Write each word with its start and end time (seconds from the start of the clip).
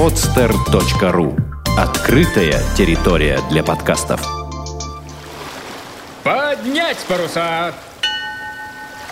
podster.ru 0.00 1.38
Открытая 1.76 2.58
территория 2.74 3.38
для 3.50 3.62
подкастов. 3.62 4.26
Поднять 6.24 6.96
паруса! 7.06 7.74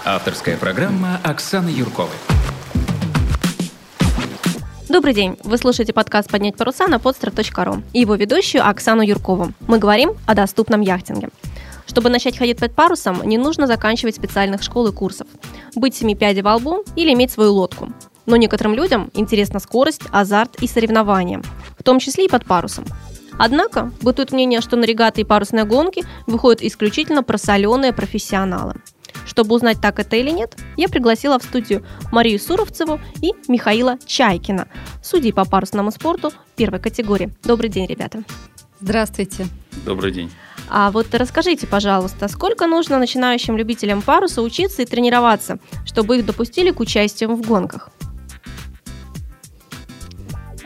Авторская 0.06 0.56
программа 0.56 1.20
Оксаны 1.22 1.68
Юрковой. 1.68 2.16
Добрый 4.88 5.12
день! 5.12 5.36
Вы 5.44 5.58
слушаете 5.58 5.92
подкаст 5.92 6.30
«Поднять 6.30 6.56
паруса» 6.56 6.88
на 6.88 6.94
podster.ru 6.94 7.82
и 7.92 8.00
его 8.00 8.14
ведущую 8.14 8.66
Оксану 8.66 9.02
Юркову. 9.02 9.52
Мы 9.66 9.78
говорим 9.78 10.12
о 10.24 10.34
доступном 10.34 10.80
яхтинге. 10.80 11.28
Чтобы 11.86 12.08
начать 12.08 12.38
ходить 12.38 12.60
под 12.60 12.74
парусом, 12.74 13.20
не 13.24 13.36
нужно 13.36 13.66
заканчивать 13.66 14.16
специальных 14.16 14.62
школ 14.62 14.86
и 14.86 14.92
курсов, 14.92 15.26
быть 15.74 15.94
семи 15.94 16.14
пядей 16.14 16.40
во 16.40 16.56
лбу 16.56 16.82
или 16.96 17.12
иметь 17.12 17.30
свою 17.30 17.52
лодку. 17.52 17.92
Но 18.28 18.36
некоторым 18.36 18.74
людям 18.74 19.10
интересна 19.14 19.58
скорость, 19.58 20.02
азарт 20.12 20.62
и 20.62 20.68
соревнования, 20.68 21.40
в 21.78 21.82
том 21.82 21.98
числе 21.98 22.26
и 22.26 22.28
под 22.28 22.44
парусом. 22.44 22.84
Однако 23.38 23.90
бытует 24.02 24.32
мнение, 24.32 24.60
что 24.60 24.76
на 24.76 24.84
регаты 24.84 25.22
и 25.22 25.24
парусные 25.24 25.64
гонки 25.64 26.04
выходят 26.26 26.60
исключительно 26.60 27.22
просоленные 27.22 27.94
профессионалы. 27.94 28.74
Чтобы 29.24 29.54
узнать, 29.54 29.80
так 29.80 29.98
это 29.98 30.16
или 30.16 30.30
нет, 30.30 30.58
я 30.76 30.90
пригласила 30.90 31.38
в 31.38 31.42
студию 31.42 31.86
Марию 32.12 32.38
Суровцеву 32.38 33.00
и 33.22 33.32
Михаила 33.48 33.98
Чайкина, 34.04 34.68
судей 35.02 35.32
по 35.32 35.46
парусному 35.46 35.90
спорту 35.90 36.30
первой 36.54 36.80
категории. 36.80 37.32
Добрый 37.44 37.70
день, 37.70 37.86
ребята. 37.86 38.24
Здравствуйте. 38.80 39.46
Добрый 39.86 40.12
день. 40.12 40.30
А 40.68 40.90
вот 40.90 41.06
расскажите, 41.14 41.66
пожалуйста, 41.66 42.28
сколько 42.28 42.66
нужно 42.66 42.98
начинающим 42.98 43.56
любителям 43.56 44.02
паруса 44.02 44.42
учиться 44.42 44.82
и 44.82 44.84
тренироваться, 44.84 45.58
чтобы 45.86 46.18
их 46.18 46.26
допустили 46.26 46.72
к 46.72 46.80
участию 46.80 47.34
в 47.34 47.40
гонках? 47.40 47.88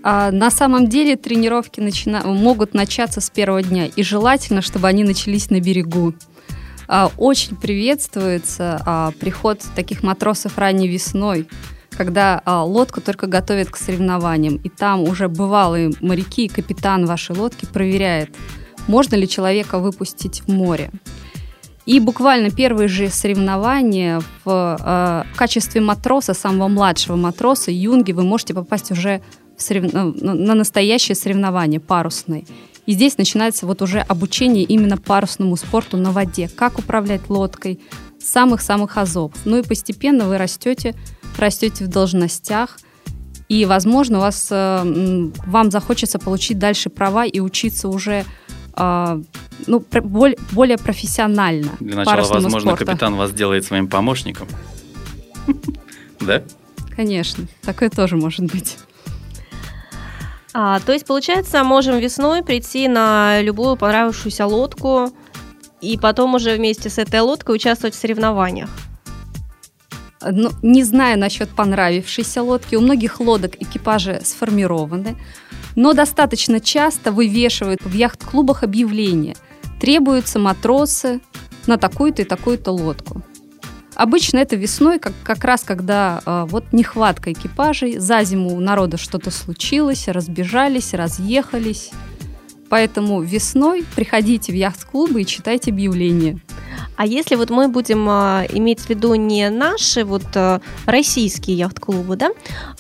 А 0.03 0.31
на 0.31 0.50
самом 0.50 0.89
деле 0.89 1.17
тренировки 1.17 1.81
начина... 1.81 2.22
могут 2.25 2.75
начаться 2.75 3.20
с 3.20 3.31
первого 3.31 3.62
дня, 3.62 3.86
и 3.86 4.03
желательно, 4.03 4.62
чтобы 4.62 4.89
они 4.89 5.05
начались 5.05 5.50
на 5.50 5.61
берегу. 5.61 6.14
А, 6.89 7.11
очень 7.17 7.56
приветствуется 7.56 8.83
а, 8.84 9.12
приход 9.19 9.62
таких 9.75 10.03
матросов 10.03 10.58
ранней 10.58 10.89
весной, 10.89 11.48
когда 11.91 12.42
а, 12.45 12.64
лодку 12.64 13.00
только 13.00 13.27
готовят 13.27 13.70
к 13.70 13.77
соревнованиям, 13.77 14.56
и 14.56 14.69
там 14.69 15.03
уже 15.03 15.28
бывалые 15.28 15.92
моряки 16.00 16.47
и 16.47 16.48
капитан 16.48 17.06
вашей 17.06 17.36
лодки 17.36 17.67
проверяет, 17.67 18.34
можно 18.89 19.14
ли 19.14 19.28
человека 19.28 19.78
выпустить 19.78 20.42
в 20.42 20.48
море. 20.48 20.91
И 21.84 21.98
буквально 21.98 22.50
первые 22.50 22.89
же 22.89 23.08
соревнования 23.08 24.20
в, 24.45 24.77
э, 24.78 25.33
в 25.33 25.36
качестве 25.36 25.80
матроса, 25.80 26.33
самого 26.33 26.69
младшего 26.69 27.17
матроса, 27.17 27.73
юнги, 27.73 28.12
вы 28.12 28.23
можете 28.23 28.55
попасть 28.55 28.92
уже 28.92 29.20
сорев... 29.62 29.92
на 29.92 30.55
настоящее 30.55 31.14
соревнование 31.14 31.80
парусное. 31.80 32.44
И 32.86 32.92
здесь 32.92 33.16
начинается 33.16 33.66
вот 33.66 33.80
уже 33.80 34.00
обучение 34.00 34.64
именно 34.64 34.96
парусному 34.96 35.56
спорту 35.56 35.96
на 35.96 36.10
воде. 36.10 36.48
Как 36.48 36.78
управлять 36.78 37.30
лодкой, 37.30 37.80
самых-самых 38.20 38.96
азов. 38.96 39.33
Ну 39.44 39.58
и 39.58 39.62
постепенно 39.62 40.27
вы 40.27 40.38
растете, 40.38 40.94
растете 41.38 41.84
в 41.84 41.88
должностях, 41.88 42.78
и, 43.48 43.66
возможно, 43.66 44.18
у 44.18 44.20
вас, 44.22 44.48
э, 44.50 45.30
вам 45.46 45.70
захочется 45.70 46.18
получить 46.18 46.58
дальше 46.58 46.88
права 46.88 47.27
и 47.27 47.38
учиться 47.38 47.88
уже 47.88 48.24
э, 48.74 49.22
ну, 49.66 49.84
более, 50.02 50.38
более 50.52 50.78
профессионально. 50.78 51.72
Для 51.78 51.96
начала, 51.96 52.27
возможно, 52.33 52.70
спорту. 52.70 52.86
капитан 52.86 53.14
вас 53.14 53.33
делает 53.33 53.64
своим 53.64 53.88
помощником. 53.88 54.48
Да? 56.20 56.40
Конечно, 56.94 57.48
такое 57.62 57.90
тоже 57.90 58.16
может 58.16 58.44
быть. 58.52 58.78
А, 60.55 60.80
то 60.80 60.92
есть, 60.92 61.07
получается, 61.07 61.64
можем 61.64 61.98
весной 61.98 62.42
прийти 62.42 62.89
на 62.89 63.40
любую 63.40 63.77
понравившуюся 63.77 64.46
лодку 64.46 65.11
и 65.80 65.98
потом 65.98 66.35
уже 66.35 66.57
вместе 66.57 66.90
с 66.90 66.98
этой 66.98 67.20
лодкой 67.20 67.57
участвовать 67.57 67.95
в 67.95 67.98
соревнованиях. 67.98 68.68
Ну, 70.24 70.51
не 70.62 70.85
знаю 70.85 71.18
насчет 71.18 71.48
понравившейся 71.48 72.42
лодки. 72.42 72.77
У 72.77 72.80
многих 72.80 73.18
лодок 73.18 73.61
экипажи 73.61 74.20
сформированы, 74.24 75.17
но 75.74 75.95
достаточно 75.95 76.61
часто 76.61 77.12
вывешивают 77.12 77.80
в 77.83 77.92
яхт-клубах 77.92 78.62
объявления. 78.62 79.36
Требуются 79.80 80.39
матросы 80.39 81.20
на 81.67 81.77
такую-то 81.77 82.23
и 82.23 82.24
такую-то 82.24 82.70
лодку. 82.73 83.23
Обычно 83.95 84.39
это 84.39 84.57
весной, 84.57 84.98
как, 84.98 85.13
как 85.23 85.45
раз 85.45 85.63
когда 85.63 86.23
э, 86.25 86.47
вот 86.48 86.73
нехватка 86.73 87.33
экипажей, 87.33 87.98
за 87.98 88.23
зиму 88.25 88.55
у 88.57 88.61
народа 88.61 88.97
что-то 88.97 89.30
случилось, 89.30 90.08
разбежались, 90.08 90.95
разъехались. 90.95 91.91
Поэтому 92.69 93.20
весной 93.20 93.85
приходите 93.95 94.51
в 94.51 94.55
яхт-клубы 94.55 95.20
и 95.20 95.27
читайте 95.27 95.70
объявления. 95.70 96.41
А 96.97 97.05
если 97.05 97.35
вот 97.35 97.51
мы 97.51 97.69
будем 97.69 98.08
а, 98.08 98.45
иметь 98.51 98.80
в 98.80 98.89
виду 98.89 99.14
не 99.14 99.51
наши 99.51 100.05
вот 100.05 100.24
а, 100.36 100.63
российские 100.86 101.59
яхт-клубы, 101.59 102.17
да, 102.17 102.30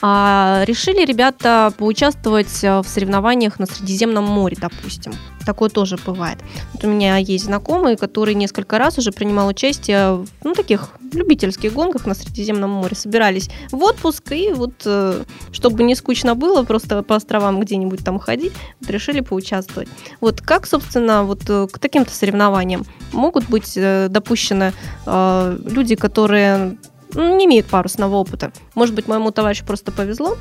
а 0.00 0.64
решили 0.66 1.04
ребята 1.04 1.74
поучаствовать 1.76 2.64
а, 2.64 2.82
в 2.82 2.88
соревнованиях 2.88 3.58
на 3.58 3.66
Средиземном 3.66 4.24
море, 4.24 4.56
допустим. 4.58 5.12
Такое 5.44 5.70
тоже 5.70 5.96
бывает. 6.04 6.38
Вот 6.72 6.84
у 6.84 6.88
меня 6.88 7.16
есть 7.16 7.44
знакомый, 7.44 7.96
который 7.96 8.34
несколько 8.34 8.78
раз 8.78 8.98
уже 8.98 9.12
принимал 9.12 9.48
участие 9.48 10.14
в 10.14 10.28
ну, 10.44 10.54
таких 10.54 10.90
любительских 11.12 11.72
гонках 11.72 12.06
на 12.06 12.14
Средиземном 12.14 12.70
море. 12.70 12.96
Собирались 12.96 13.50
в 13.70 13.82
отпуск, 13.82 14.32
и 14.32 14.52
вот, 14.52 14.72
э, 14.84 15.24
чтобы 15.52 15.82
не 15.82 15.94
скучно 15.94 16.34
было, 16.34 16.62
просто 16.62 17.02
по 17.02 17.16
островам 17.16 17.60
где-нибудь 17.60 18.04
там 18.04 18.18
ходить, 18.18 18.52
вот 18.80 18.90
решили 18.90 19.20
поучаствовать. 19.20 19.88
Вот 20.20 20.40
как, 20.40 20.66
собственно, 20.66 21.24
вот 21.24 21.42
э, 21.48 21.66
к 21.70 21.78
таким-то 21.78 22.12
соревнованиям 22.12 22.84
могут 23.12 23.48
быть 23.48 23.72
э, 23.76 24.08
допущены 24.08 24.72
люди, 25.04 25.96
которые 25.96 26.78
ну, 27.12 27.36
не 27.36 27.46
имеют 27.46 27.66
парусного 27.66 28.16
опыта? 28.16 28.52
Может 28.74 28.94
быть, 28.94 29.08
моему 29.08 29.30
товарищу 29.30 29.64
просто 29.64 29.92
повезло? 29.92 30.36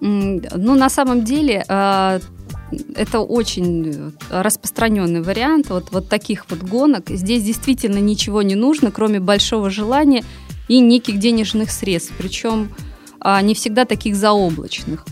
Ну, 0.00 0.74
на 0.74 0.90
самом 0.90 1.24
деле, 1.24 1.64
это 2.94 3.20
очень 3.20 4.12
распространенный 4.30 5.22
вариант 5.22 5.70
вот, 5.70 5.90
вот 5.90 6.08
таких 6.08 6.46
вот 6.48 6.60
гонок. 6.60 7.08
Здесь 7.08 7.42
действительно 7.42 7.98
ничего 7.98 8.42
не 8.42 8.54
нужно, 8.54 8.90
кроме 8.90 9.20
большого 9.20 9.70
желания 9.70 10.24
и 10.68 10.80
неких 10.80 11.18
денежных 11.18 11.70
средств, 11.70 12.12
причем 12.16 12.70
а, 13.20 13.40
не 13.42 13.54
всегда 13.54 13.84
таких 13.84 14.16
заоблачных. 14.16 15.04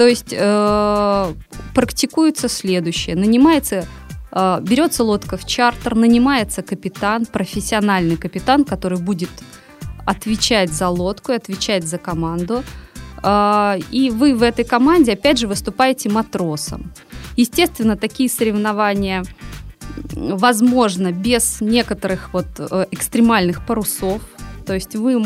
То 0.00 0.08
есть 0.08 0.32
э, 0.32 1.34
практикуется 1.74 2.48
следующее. 2.48 3.16
Нанимается, 3.16 3.86
э, 4.32 4.60
берется 4.62 5.04
лодка 5.04 5.36
в 5.36 5.46
чартер, 5.46 5.94
нанимается 5.94 6.62
капитан, 6.62 7.26
профессиональный 7.26 8.16
капитан, 8.16 8.64
который 8.64 8.98
будет 8.98 9.28
отвечать 10.06 10.72
за 10.72 10.88
лодку, 10.88 11.32
отвечать 11.32 11.84
за 11.84 11.98
команду. 11.98 12.64
Э, 13.22 13.78
и 13.90 14.08
вы 14.08 14.34
в 14.34 14.42
этой 14.42 14.64
команде, 14.64 15.12
опять 15.12 15.38
же, 15.38 15.46
выступаете 15.46 16.08
матросом. 16.08 16.90
Естественно, 17.40 17.96
такие 17.96 18.28
соревнования 18.28 19.24
возможно 20.12 21.10
без 21.10 21.62
некоторых 21.62 22.34
вот 22.34 22.48
э, 22.58 22.84
экстремальных 22.90 23.64
парусов. 23.64 24.20
То 24.66 24.74
есть 24.74 24.94
вы, 24.94 25.24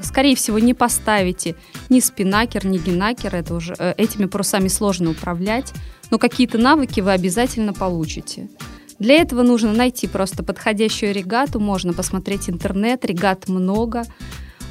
скорее 0.00 0.34
всего, 0.34 0.58
не 0.58 0.74
поставите 0.74 1.54
ни 1.88 2.00
спинакер, 2.00 2.66
ни 2.66 2.78
генакер, 2.78 3.36
это 3.36 3.54
уже, 3.54 3.76
э, 3.78 3.94
этими 3.96 4.24
парусами 4.26 4.66
сложно 4.66 5.10
управлять, 5.10 5.72
но 6.10 6.18
какие-то 6.18 6.58
навыки 6.58 6.98
вы 6.98 7.12
обязательно 7.12 7.72
получите. 7.72 8.48
Для 8.98 9.14
этого 9.14 9.42
нужно 9.42 9.72
найти 9.72 10.08
просто 10.08 10.42
подходящую 10.42 11.14
регату, 11.14 11.60
можно 11.60 11.92
посмотреть 11.92 12.50
интернет, 12.50 13.04
регат 13.04 13.48
много, 13.48 14.02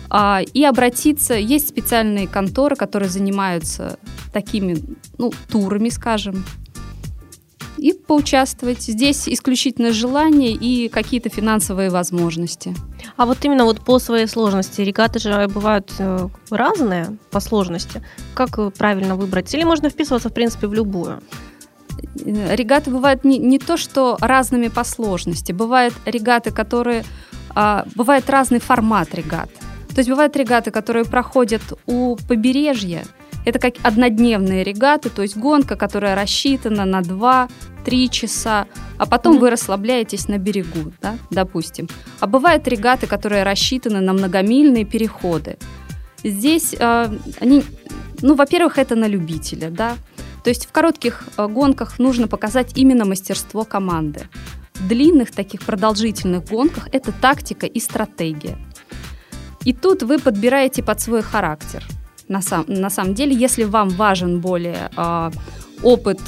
а, 0.09 0.41
и 0.41 0.61
обратиться. 0.65 1.35
Есть 1.35 1.69
специальные 1.69 2.27
конторы, 2.27 2.75
которые 2.75 3.07
занимаются 3.07 3.97
такими 4.33 4.77
ну, 5.17 5.31
турами, 5.49 5.87
скажем, 5.87 6.43
и 7.81 7.93
поучаствовать. 7.93 8.83
Здесь 8.83 9.27
исключительно 9.27 9.91
желание 9.91 10.51
и 10.51 10.87
какие-то 10.87 11.29
финансовые 11.29 11.89
возможности. 11.89 12.75
А 13.17 13.25
вот 13.25 13.43
именно 13.43 13.65
вот 13.65 13.81
по 13.81 13.97
своей 13.97 14.27
сложности 14.27 14.81
регаты 14.81 15.17
же 15.17 15.47
бывают 15.47 15.91
э, 15.97 16.27
разные 16.51 17.17
по 17.31 17.39
сложности. 17.39 18.03
Как 18.35 18.73
правильно 18.73 19.15
выбрать? 19.15 19.51
Или 19.55 19.63
можно 19.63 19.89
вписываться, 19.89 20.29
в 20.29 20.33
принципе, 20.33 20.67
в 20.67 20.75
любую? 20.75 21.23
Э, 22.23 22.55
регаты 22.55 22.91
бывают 22.91 23.23
не, 23.23 23.39
не 23.39 23.57
то, 23.57 23.77
что 23.77 24.15
разными 24.21 24.67
по 24.67 24.83
сложности. 24.83 25.51
Бывают 25.51 25.95
регаты, 26.05 26.51
которые... 26.51 27.03
А, 27.55 27.85
бывает 27.95 28.29
разный 28.29 28.59
формат 28.59 29.15
регат. 29.15 29.49
То 29.89 29.97
есть 29.97 30.09
бывают 30.09 30.35
регаты, 30.35 30.69
которые 30.69 31.03
проходят 31.03 31.61
у 31.87 32.15
побережья, 32.27 33.03
это 33.45 33.59
как 33.59 33.75
однодневные 33.83 34.63
регаты, 34.63 35.09
то 35.09 35.21
есть 35.21 35.37
гонка, 35.37 35.75
которая 35.75 36.15
рассчитана 36.15 36.85
на 36.85 37.01
2-3 37.01 37.49
часа, 38.09 38.67
а 38.97 39.05
потом 39.05 39.35
mm-hmm. 39.35 39.39
вы 39.39 39.49
расслабляетесь 39.49 40.27
на 40.27 40.37
берегу, 40.37 40.91
да, 41.01 41.15
допустим. 41.29 41.87
А 42.19 42.27
бывают 42.27 42.67
регаты, 42.67 43.07
которые 43.07 43.43
рассчитаны 43.43 43.99
на 44.01 44.13
многомильные 44.13 44.85
переходы. 44.85 45.57
Здесь 46.23 46.75
э, 46.77 47.17
они 47.39 47.63
Ну, 48.21 48.35
во-первых, 48.35 48.77
это 48.77 48.95
на 48.95 49.07
любителя, 49.07 49.69
да. 49.71 49.95
То 50.43 50.49
есть 50.49 50.67
в 50.67 50.71
коротких 50.71 51.23
э, 51.37 51.47
гонках 51.47 51.99
нужно 51.99 52.27
показать 52.27 52.77
именно 52.77 53.05
мастерство 53.05 53.63
команды. 53.63 54.27
В 54.75 54.87
длинных 54.87 55.31
таких 55.31 55.61
продолжительных 55.61 56.45
гонках 56.45 56.87
это 56.91 57.11
тактика 57.11 57.65
и 57.65 57.79
стратегия. 57.79 58.57
И 59.65 59.73
тут 59.73 60.03
вы 60.03 60.17
подбираете 60.19 60.83
под 60.83 61.01
свой 61.01 61.21
характер. 61.21 61.83
На, 62.31 62.41
сам, 62.41 62.63
на 62.69 62.89
самом 62.89 63.13
деле, 63.13 63.35
если 63.35 63.65
вам 63.65 63.89
важен 63.89 64.39
более 64.39 64.89
э, 64.95 65.31
опыт 65.83 66.21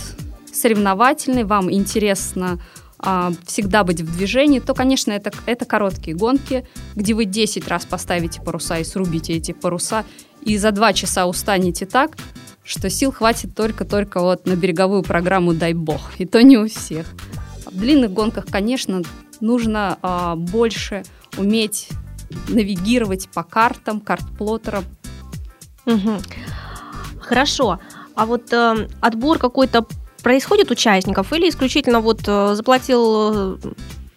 соревновательный, 0.52 1.46
вам 1.46 1.72
интересно 1.72 2.60
э, 3.02 3.32
всегда 3.46 3.86
быть 3.86 4.02
в 4.02 4.18
движении, 4.18 4.60
то, 4.60 4.74
конечно, 4.74 5.14
это, 5.14 5.32
это 5.46 5.64
короткие 5.64 6.18
гонки, 6.18 6.68
где 6.96 7.14
вы 7.14 7.24
10 7.24 7.66
раз 7.70 7.86
поставите 7.86 8.42
паруса 8.42 8.80
и 8.80 8.84
срубите 8.84 9.32
эти 9.32 9.54
паруса, 9.54 10.04
и 10.42 10.58
за 10.58 10.72
2 10.72 10.92
часа 10.92 11.26
устанете 11.26 11.86
так, 11.86 12.18
что 12.66 12.90
сил 12.90 13.14
хватит 13.14 13.56
только-только 13.56 14.20
вот 14.20 14.46
на 14.46 14.58
береговую 14.58 15.04
программу 15.04 15.54
«Дай 15.54 15.74
бог». 15.74 16.02
И 16.18 16.26
то 16.26 16.44
не 16.44 16.58
у 16.58 16.68
всех. 16.68 17.06
В 17.66 17.80
длинных 17.80 18.12
гонках, 18.12 18.48
конечно, 18.48 19.04
нужно 19.40 19.98
а, 20.02 20.36
больше 20.36 21.04
уметь 21.38 21.88
навигировать 22.50 23.30
по 23.30 23.44
картам, 23.44 24.02
карт-плоттерам. 24.02 24.84
Угу. 25.86 26.22
Хорошо. 27.22 27.80
А 28.16 28.26
вот 28.26 28.52
э, 28.54 28.88
отбор 29.02 29.40
какой-то 29.40 29.86
происходит 30.22 30.72
участников 30.72 31.34
или 31.34 31.50
исключительно 31.50 32.00
вот 32.00 32.22
э, 32.28 32.56
заплатил 32.56 33.56
э, 33.56 33.58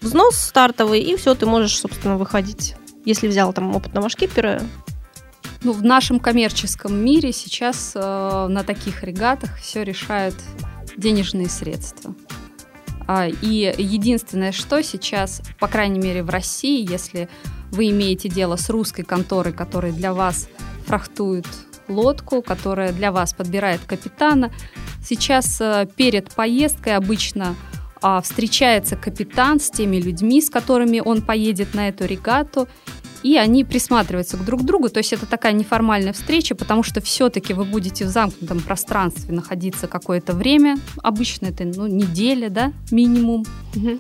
взнос 0.01 0.37
стартовый 0.37 1.01
и 1.01 1.17
все, 1.17 1.35
ты 1.35 1.47
можешь, 1.47 1.79
собственно, 1.79 2.17
выходить, 2.17 2.77
если 3.05 3.27
взял 3.27 3.53
там 3.53 3.75
опытного 3.75 4.09
шкипера, 4.09 4.63
ну, 5.63 5.73
в 5.73 5.83
нашем 5.83 6.21
коммерческом 6.21 6.95
мире 6.95 7.33
сейчас 7.33 7.93
э, 7.95 8.47
на 8.49 8.63
таких 8.63 9.03
регатах 9.03 9.57
все 9.59 9.83
решают 9.83 10.37
денежные 10.97 11.49
средства. 11.49 12.15
А, 13.09 13.27
и 13.29 13.75
единственное, 13.77 14.53
что 14.53 14.83
сейчас, 14.83 15.43
по 15.59 15.69
крайней 15.69 15.99
мере 15.99 16.23
в 16.23 16.31
России, 16.31 16.89
если 16.89 17.29
вы 17.71 17.91
имеете 17.91 18.29
дело 18.29 18.57
с 18.57 18.69
русской 18.71 19.03
конторой, 19.03 19.53
которая 19.53 19.93
для 19.93 20.13
вас 20.13 20.49
фрахтует 20.87 21.47
лодку, 21.89 22.43
которая 22.43 22.93
для 22.93 23.13
вас 23.13 23.33
подбирает 23.33 23.81
капитана, 23.87 24.53
сейчас 25.05 25.61
э, 25.61 25.87
перед 25.97 26.35
поездкой 26.35 26.97
обычно 26.97 27.55
а, 28.03 28.21
встречается 28.21 28.97
капитан 28.97 29.59
с 29.61 29.71
теми 29.71 29.97
людьми, 29.97 30.41
с 30.41 30.51
которыми 30.51 31.01
он 31.05 31.23
поедет 31.23 31.75
на 31.75 31.89
эту 31.89 32.07
регату, 32.07 32.69
и 33.23 33.37
они 33.37 33.65
присматриваются 33.65 34.37
к 34.37 34.45
друг 34.45 34.63
другу. 34.63 34.89
То 34.89 34.99
есть 34.99 35.13
это 35.13 35.27
такая 35.27 35.53
неформальная 35.53 36.13
встреча, 36.13 36.55
потому 36.55 36.83
что 36.83 37.01
все-таки 37.01 37.55
вы 37.55 37.65
будете 37.65 38.05
в 38.05 38.09
замкнутом 38.09 38.61
пространстве 38.61 39.35
находиться 39.35 39.89
какое-то 39.89 40.35
время. 40.35 40.77
Обычно 41.03 41.47
это 41.47 41.65
ну, 41.65 41.87
неделя, 41.87 42.51
да, 42.51 42.73
минимум. 42.91 43.45
Угу. 43.75 43.99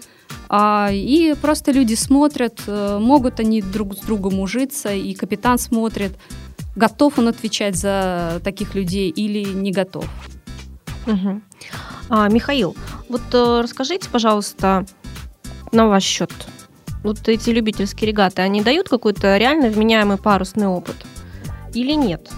А, 0.49 0.91
и 0.93 1.35
просто 1.41 1.73
люди 1.73 1.95
смотрят, 1.95 2.61
э, 2.67 2.99
могут 3.01 3.41
они 3.41 3.63
друг 3.63 3.95
с 3.97 4.01
другом 4.01 4.39
ужиться, 4.39 4.93
и 4.93 5.15
капитан 5.15 5.59
смотрит, 5.59 6.13
готов 6.77 7.19
он 7.19 7.29
отвечать 7.29 7.77
за 7.77 8.41
таких 8.45 8.75
людей 8.75 9.11
или 9.11 9.43
не 9.43 9.73
готов. 9.73 10.09
Угу. 11.07 11.41
А, 12.09 12.29
Михаил, 12.29 12.77
вот 13.09 13.23
э, 13.33 13.61
расскажите, 13.63 14.09
пожалуйста, 14.11 14.87
на 15.73 15.89
ваш 15.89 16.05
счет, 16.05 16.33
вот 17.03 17.29
эти 17.29 17.51
любительские 17.51 18.11
регаты, 18.11 18.43
они 18.43 18.63
дают 18.63 18.89
какой-то 18.89 19.37
реально 19.37 19.69
вменяемый 19.69 20.19
парусный 20.19 20.67
опыт 20.67 20.97
или 21.75 21.93
нет? 21.93 22.31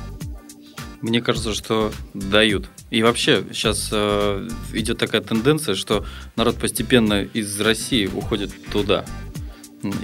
Мне 1.00 1.20
кажется, 1.20 1.54
что 1.54 1.92
дают. 2.12 2.68
И 2.90 3.02
вообще 3.02 3.44
сейчас 3.52 3.90
э, 3.92 4.48
идет 4.72 4.98
такая 4.98 5.20
тенденция, 5.20 5.74
что 5.74 6.04
народ 6.34 6.56
постепенно 6.56 7.22
из 7.22 7.60
России 7.60 8.06
уходит 8.06 8.50
туда. 8.72 9.04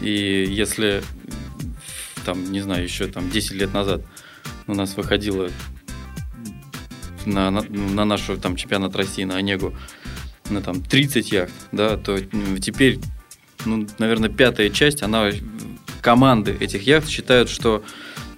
И 0.03 0.47
если 0.49 1.03
там, 2.25 2.53
не 2.53 2.61
знаю, 2.61 2.85
еще 2.85 3.07
там 3.07 3.31
10 3.31 3.53
лет 3.53 3.73
назад 3.73 4.03
у 4.67 4.75
нас 4.75 4.97
выходило 4.97 5.51
на, 7.27 7.51
на, 7.51 7.63
на 7.63 8.05
нашу 8.05 8.37
там 8.37 8.57
чемпионат 8.57 8.97
России 8.97 9.25
на 9.25 9.37
Онегу 9.37 9.75
на 10.51 10.61
там 10.61 10.83
30 10.83 11.33
яхт, 11.33 11.53
да, 11.73 11.97
то 11.97 12.19
теперь 12.61 13.01
ну, 13.67 13.87
наверное, 13.99 14.31
пятая 14.31 14.71
часть, 14.71 15.03
она 15.03 15.31
команды 16.03 16.57
этих 16.61 16.83
яхт 16.87 17.09
считают, 17.09 17.49
что 17.49 17.83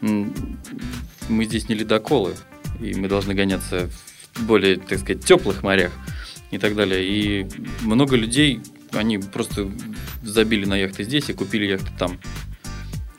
мы 0.00 1.44
здесь 1.44 1.68
не 1.68 1.74
ледоколы, 1.74 2.34
и 2.80 2.94
мы 2.94 3.08
должны 3.08 3.34
гоняться 3.34 3.90
в 4.34 4.44
более, 4.44 4.76
так 4.76 5.00
сказать, 5.00 5.24
теплых 5.24 5.62
морях 5.62 5.92
и 6.50 6.58
так 6.58 6.76
далее. 6.76 7.04
И 7.04 7.46
много 7.80 8.16
людей, 8.16 8.60
они 8.92 9.18
просто 9.18 9.70
забили 10.22 10.64
на 10.64 10.76
яхты 10.76 11.04
здесь 11.04 11.28
и 11.28 11.32
купили 11.32 11.66
яхты 11.66 11.90
там. 11.98 12.18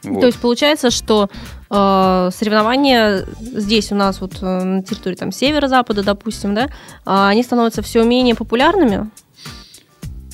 Вот. 0.03 0.21
То 0.21 0.27
есть 0.27 0.39
получается, 0.39 0.91
что 0.91 1.29
э, 1.69 2.29
соревнования 2.33 3.25
здесь 3.39 3.91
у 3.91 3.95
нас 3.95 4.21
вот 4.21 4.37
э, 4.41 4.63
на 4.63 4.83
территории 4.83 5.15
там 5.15 5.31
северо-запада, 5.31 6.03
допустим, 6.03 6.53
да, 6.55 6.65
э, 6.65 6.69
они 7.05 7.43
становятся 7.43 7.81
все 7.81 8.03
менее 8.03 8.35
популярными. 8.35 9.09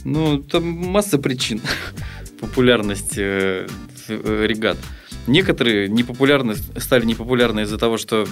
Ну, 0.03 0.39
там 0.39 0.65
масса 0.65 1.17
причин 1.17 1.61
популярности 2.39 3.19
э, 3.19 3.67
э, 4.09 4.45
регат. 4.47 4.77
Некоторые 5.27 5.87
непопулярны, 5.87 6.55
стали 6.77 7.05
непопулярны 7.05 7.61
из-за 7.61 7.77
того, 7.77 7.97
что 7.97 8.27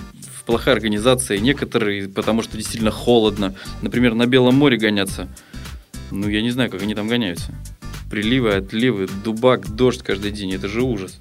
плохая 0.45 0.75
организация, 0.75 1.39
некоторые 1.39 2.09
потому, 2.09 2.41
что 2.41 2.57
действительно 2.57 2.91
холодно. 2.91 3.55
Например, 3.81 4.13
на 4.13 4.25
Белом 4.25 4.55
море 4.55 4.77
гоняться. 4.77 5.29
Ну, 6.11 6.27
я 6.27 6.41
не 6.41 6.51
знаю, 6.51 6.69
как 6.69 6.81
они 6.81 6.93
там 6.93 7.07
гоняются. 7.07 7.53
Приливы, 8.11 8.55
отливы, 8.55 9.07
дубак, 9.23 9.73
дождь 9.73 10.03
каждый 10.03 10.31
день. 10.31 10.53
Это 10.53 10.67
же 10.67 10.83
ужас. 10.83 11.19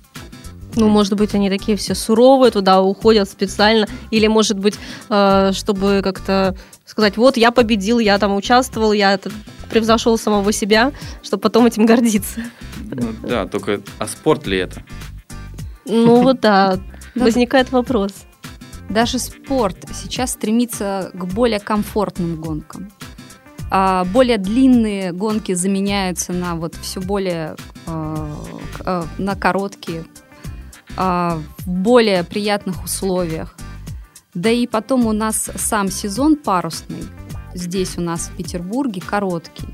Ну, 0.76 0.88
может 0.88 1.14
быть, 1.14 1.34
они 1.34 1.48
такие 1.48 1.76
все 1.76 1.94
суровые, 1.94 2.50
туда 2.50 2.82
уходят 2.82 3.28
специально. 3.28 3.86
Или, 4.10 4.26
может 4.26 4.58
быть, 4.58 4.74
э, 5.08 5.50
чтобы 5.52 6.00
как-то 6.02 6.56
сказать, 6.84 7.16
вот, 7.16 7.36
я 7.36 7.50
победил, 7.50 7.98
я 7.98 8.18
там 8.18 8.34
участвовал, 8.36 8.92
я 8.92 9.18
превзошел 9.70 10.18
самого 10.18 10.52
себя, 10.52 10.92
чтобы 11.22 11.40
потом 11.42 11.66
этим 11.66 11.86
гордиться. 11.86 12.40
Ну, 12.80 13.14
да, 13.22 13.46
только 13.46 13.80
а 13.98 14.06
спорт 14.06 14.46
ли 14.46 14.58
это? 14.58 14.82
Ну 15.86 16.22
вот 16.22 16.40
да, 16.40 16.78
возникает 17.14 17.72
вопрос. 17.72 18.12
Даже 18.88 19.20
спорт 19.20 19.76
сейчас 19.94 20.32
стремится 20.32 21.10
к 21.14 21.24
более 21.24 21.60
комфортным 21.60 22.40
гонкам. 22.40 22.90
А 23.70 24.04
более 24.04 24.38
длинные 24.38 25.12
гонки 25.12 25.52
заменяются 25.54 26.32
на 26.32 26.56
вот 26.56 26.74
все 26.74 27.00
более 27.00 27.56
э, 27.86 29.02
на 29.18 29.36
короткие, 29.36 30.04
э, 30.96 31.40
в 31.58 31.68
более 31.68 32.24
приятных 32.24 32.84
условиях. 32.84 33.56
Да 34.34 34.50
и 34.50 34.66
потом 34.66 35.06
у 35.06 35.12
нас 35.12 35.50
сам 35.56 35.88
сезон 35.88 36.36
парусный 36.36 37.04
здесь 37.54 37.98
у 37.98 38.00
нас 38.00 38.28
в 38.28 38.36
Петербурге 38.36 39.00
короткий. 39.00 39.68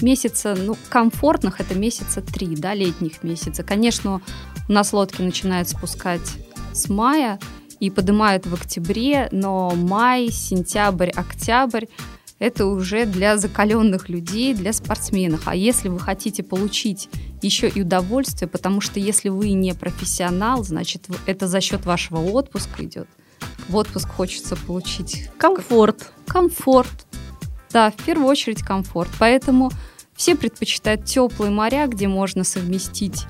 Месяца, 0.00 0.54
ну, 0.56 0.76
комфортных 0.90 1.60
это 1.60 1.74
месяца 1.74 2.20
три, 2.20 2.54
да, 2.54 2.74
летних 2.74 3.22
месяца. 3.22 3.62
Конечно, 3.62 4.20
у 4.68 4.72
нас 4.72 4.92
лодки 4.92 5.22
начинают 5.22 5.68
спускать 5.68 6.36
с 6.72 6.88
мая 6.88 7.38
и 7.80 7.90
поднимают 7.90 8.46
в 8.46 8.54
октябре, 8.54 9.28
но 9.32 9.70
май, 9.70 10.28
сентябрь, 10.30 11.10
октябрь 11.10 11.86
это 12.38 12.66
уже 12.66 13.06
для 13.06 13.38
закаленных 13.38 14.08
людей, 14.08 14.54
для 14.54 14.72
спортсменов. 14.72 15.48
А 15.48 15.54
если 15.54 15.88
вы 15.88 15.98
хотите 15.98 16.42
получить 16.42 17.08
еще 17.42 17.68
и 17.68 17.82
удовольствие, 17.82 18.48
потому 18.48 18.80
что 18.80 19.00
если 19.00 19.28
вы 19.28 19.52
не 19.52 19.74
профессионал, 19.74 20.64
значит, 20.64 21.06
это 21.26 21.48
за 21.48 21.60
счет 21.60 21.86
вашего 21.86 22.18
отпуска 22.18 22.84
идет– 22.84 23.08
в 23.68 23.76
отпуск 23.76 24.08
хочется 24.08 24.56
получить 24.56 25.28
комфорт. 25.38 26.12
Комфорт. 26.26 27.06
Да, 27.70 27.90
в 27.90 27.96
первую 27.96 28.28
очередь 28.28 28.62
комфорт. 28.62 29.10
Поэтому 29.18 29.70
все 30.14 30.36
предпочитают 30.36 31.04
теплые 31.04 31.50
моря, 31.50 31.86
где 31.88 32.08
можно 32.08 32.44
совместить 32.44 33.24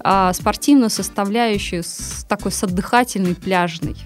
а, 0.00 0.32
спортивную 0.32 0.90
составляющую 0.90 1.82
с 1.82 2.26
такой 2.28 2.52
с 2.52 2.62
отдыхательной, 2.64 3.34
пляжной. 3.34 3.96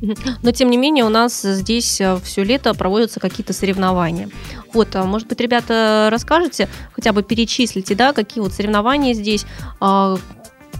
Но 0.42 0.52
тем 0.52 0.70
не 0.70 0.76
менее 0.76 1.04
у 1.04 1.08
нас 1.08 1.42
здесь 1.42 2.00
э, 2.00 2.18
все 2.22 2.44
лето 2.44 2.74
проводятся 2.74 3.20
какие-то 3.20 3.52
соревнования. 3.52 4.28
Вот, 4.72 4.94
а, 4.94 5.04
может 5.04 5.28
быть, 5.28 5.40
ребята, 5.40 6.08
расскажете, 6.10 6.68
хотя 6.92 7.12
бы 7.12 7.22
перечислите, 7.22 7.94
да, 7.94 8.12
какие 8.12 8.42
вот 8.42 8.52
соревнования 8.52 9.14
здесь, 9.14 9.46
а, 9.80 10.16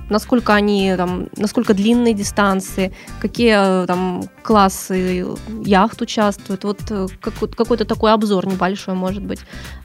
насколько 0.08 0.54
они 0.54 0.94
там, 0.96 1.28
насколько 1.37 1.75
длинные 1.75 2.14
дистанции, 2.14 2.92
какие 3.20 3.82
э, 3.82 3.87
там 3.87 4.25
классы 4.42 5.26
яхт 5.64 6.00
участвуют. 6.02 6.64
Вот 6.64 6.80
э, 6.90 7.06
какой-то 7.20 7.85
такой 7.85 8.12
обзор 8.12 8.46
небольшой, 8.46 8.94
может 8.94 9.23
быть, 9.23 9.40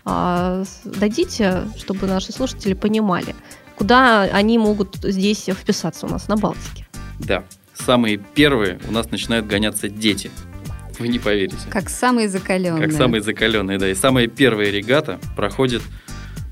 а, 0.06 0.64
дадите, 0.84 1.64
чтобы 1.78 2.08
наши 2.08 2.32
слушатели 2.32 2.74
понимали, 2.74 3.36
куда 3.78 4.22
они 4.24 4.58
могут 4.58 4.98
здесь 5.02 5.50
вписаться 5.50 6.06
у 6.06 6.10
нас 6.10 6.28
на 6.28 6.38
Балтике. 6.38 6.88
Да, 7.20 7.44
самые 7.86 8.18
первые 8.18 8.80
у 8.88 8.92
нас 8.92 9.12
начинают 9.12 9.48
гоняться 9.48 9.90
дети. 9.90 10.32
Вы 11.00 11.08
не 11.08 11.20
поверите. 11.20 11.58
Как 11.70 11.90
самые 11.90 12.30
закаленные. 12.30 12.88
Как 12.88 12.96
самые 12.96 13.22
закаленные, 13.22 13.78
да. 13.78 13.90
И 13.90 13.96
самая 13.96 14.28
первая 14.28 14.70
регата 14.70 15.20
проходит 15.36 15.82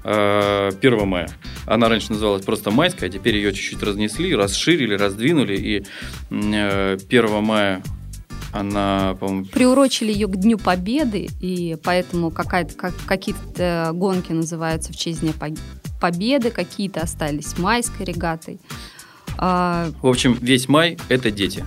э, 0.03 0.71
1 0.81 1.07
мая. 1.07 1.29
Она 1.65 1.87
раньше 1.87 2.13
называлась 2.13 2.43
просто 2.43 2.71
майская, 2.71 3.09
а 3.09 3.11
теперь 3.11 3.35
ее 3.35 3.53
чуть-чуть 3.53 3.83
разнесли, 3.83 4.35
расширили, 4.35 4.95
раздвинули. 4.95 5.55
И 5.55 5.85
э, 6.31 6.97
1 7.07 7.43
мая 7.43 7.83
она, 8.51 9.15
по-моему... 9.19 9.45
Приурочили 9.45 10.11
ее 10.11 10.27
к 10.27 10.35
Дню 10.35 10.57
Победы, 10.57 11.29
и 11.39 11.77
поэтому 11.83 12.31
какая-то, 12.31 12.73
как, 12.75 12.93
какие-то 13.05 13.91
гонки 13.93 14.31
называются 14.31 14.91
в 14.91 14.97
честь 14.97 15.21
Дня 15.21 15.33
Победы, 16.01 16.49
какие-то 16.49 17.01
остались 17.01 17.57
майской 17.57 18.05
регатой. 18.05 18.59
А... 19.41 19.89
В 20.01 20.07
общем, 20.07 20.37
весь 20.41 20.67
май– 20.67 20.97
это 21.09 21.31
дети. 21.31 21.65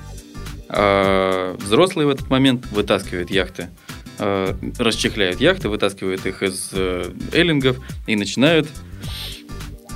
А 0.68 1.56
взрослые 1.56 2.06
в 2.06 2.10
этот 2.10 2.28
момент 2.28 2.66
вытаскивают 2.70 3.30
яхты, 3.30 3.70
а, 4.18 4.54
расчехляют 4.78 5.40
яхты, 5.40 5.68
вытаскивают 5.68 6.26
их 6.26 6.42
из 6.42 6.70
э, 6.72 7.12
эллингов 7.32 7.78
и 8.06 8.14
начинают 8.14 8.68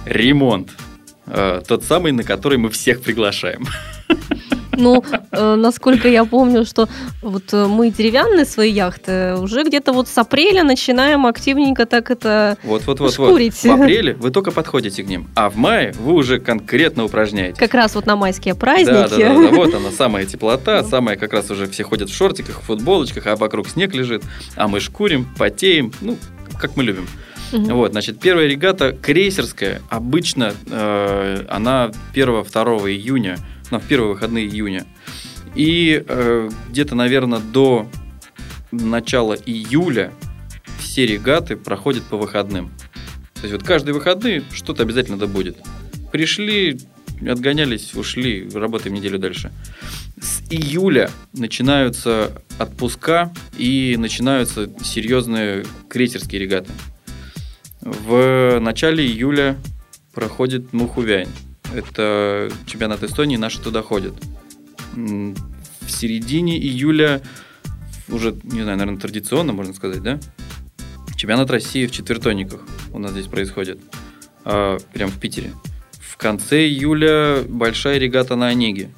ремонт. 0.07 0.71
А, 1.27 1.61
тот 1.61 1.85
самый, 1.85 2.13
на 2.13 2.25
который 2.25 2.57
мы 2.57 2.71
всех 2.71 3.03
приглашаем. 3.03 3.67
Ну, 4.77 5.05
э, 5.33 5.55
насколько 5.55 6.09
я 6.09 6.25
помню, 6.25 6.65
что 6.65 6.89
вот 7.23 7.53
э, 7.53 7.67
мы 7.67 7.91
деревянные 7.91 8.45
свои 8.45 8.71
яхты 8.71 9.35
уже 9.37 9.65
где-то 9.65 9.93
вот 9.93 10.09
с 10.09 10.19
апреля 10.19 10.63
начинаем 10.63 11.27
активненько 11.27 11.87
так 11.87 12.11
это 12.11 12.57
вот, 12.63 12.87
вот, 12.87 13.01
вот, 13.01 13.13
шкурить. 13.13 13.63
Вот. 13.65 13.79
В 13.79 13.83
апреле 13.83 14.15
вы 14.15 14.31
только 14.31 14.51
подходите 14.51 15.03
к 15.03 15.07
ним, 15.07 15.29
а 15.35 15.51
в 15.51 15.57
мае 15.57 15.93
вы 15.99 16.13
уже 16.13 16.39
конкретно 16.39 17.05
упражняете. 17.05 17.59
Как 17.59 17.75
раз 17.75 17.95
вот 17.95 18.07
на 18.07 18.17
майские 18.17 18.55
праздники. 18.55 18.91
Да, 18.91 19.09
да, 19.09 19.17
да, 19.17 19.51
да 19.51 19.57
вот 19.57 19.75
она, 19.75 19.91
самая 19.91 20.27
теплота, 20.27 20.85
самая 20.85 21.17
как 21.17 21.33
раз 21.33 21.51
уже 21.51 21.67
все 21.67 21.85
ходят 21.85 22.11
в 22.11 22.15
шортиках, 22.15 22.61
в 22.61 22.65
футболочках, 22.65 23.27
а 23.27 23.37
вокруг 23.37 23.69
снег 23.69 23.95
лежит, 23.95 24.23
а 24.55 24.69
мы 24.69 24.81
шкурим, 24.81 25.27
потеем, 25.39 25.93
ну, 26.01 26.17
как 26.59 26.77
мы 26.77 26.85
любим. 26.85 27.07
Угу. 27.53 27.75
Вот, 27.75 27.93
значит, 27.93 28.19
первая 28.21 28.47
регата 28.47 28.93
крейсерская, 28.93 29.81
обычно 29.89 30.53
э, 30.69 31.45
она 31.49 31.93
1-2 32.15 32.91
июня 32.91 33.39
на 33.71 33.79
в 33.79 33.87
первые 33.87 34.13
выходные 34.13 34.47
июня. 34.47 34.87
И 35.55 36.05
э, 36.07 36.51
где-то, 36.71 36.95
наверное, 36.95 37.41
до 37.41 37.89
начала 38.71 39.35
июля 39.35 40.13
все 40.79 41.07
регаты 41.07 41.57
проходят 41.57 42.05
по 42.05 42.17
выходным. 42.17 42.71
То 43.35 43.43
есть 43.43 43.53
вот 43.53 43.63
каждые 43.63 43.95
выходные 43.95 44.43
что-то 44.53 44.83
обязательно 44.83 45.19
да 45.19 45.27
будет. 45.27 45.59
Пришли, 46.13 46.79
отгонялись, 47.27 47.95
ушли, 47.95 48.49
работаем 48.53 48.95
неделю 48.95 49.19
дальше. 49.19 49.53
С 50.21 50.43
июля 50.51 51.11
начинаются 51.33 52.43
отпуска 52.59 53.33
и 53.59 53.97
начинаются 53.99 54.71
серьезные 54.83 55.67
крейсерские 55.89 56.41
регаты. 56.41 56.73
В 57.81 58.59
начале 58.59 59.07
июля 59.07 59.57
проходит 60.13 60.73
Мухувянь. 60.73 61.29
Это 61.75 62.51
чемпионат 62.67 63.03
Эстонии, 63.03 63.37
наши 63.37 63.61
туда 63.61 63.83
ходят. 63.83 64.15
В 64.95 65.91
середине 65.91 66.59
июля, 66.59 67.23
уже, 68.09 68.35
не 68.45 68.63
знаю, 68.63 68.79
наверное, 68.79 69.01
традиционно, 69.01 69.53
можно 69.53 69.75
сказать, 69.75 70.03
да? 70.03 70.19
Чемпионат 71.17 71.51
России 71.51 71.87
в 71.87 71.93
четвертонниках 71.93 72.61
у 72.93 72.99
нас 72.99 73.13
здесь 73.13 73.27
происходит. 73.27 73.79
А, 74.45 74.79
прям 74.93 75.11
в 75.11 75.19
Питере. 75.19 75.53
В 76.01 76.17
конце 76.17 76.67
июля 76.67 77.43
большая 77.43 77.99
регата 77.99 78.37
на 78.37 78.49
Онеге. 78.49 78.91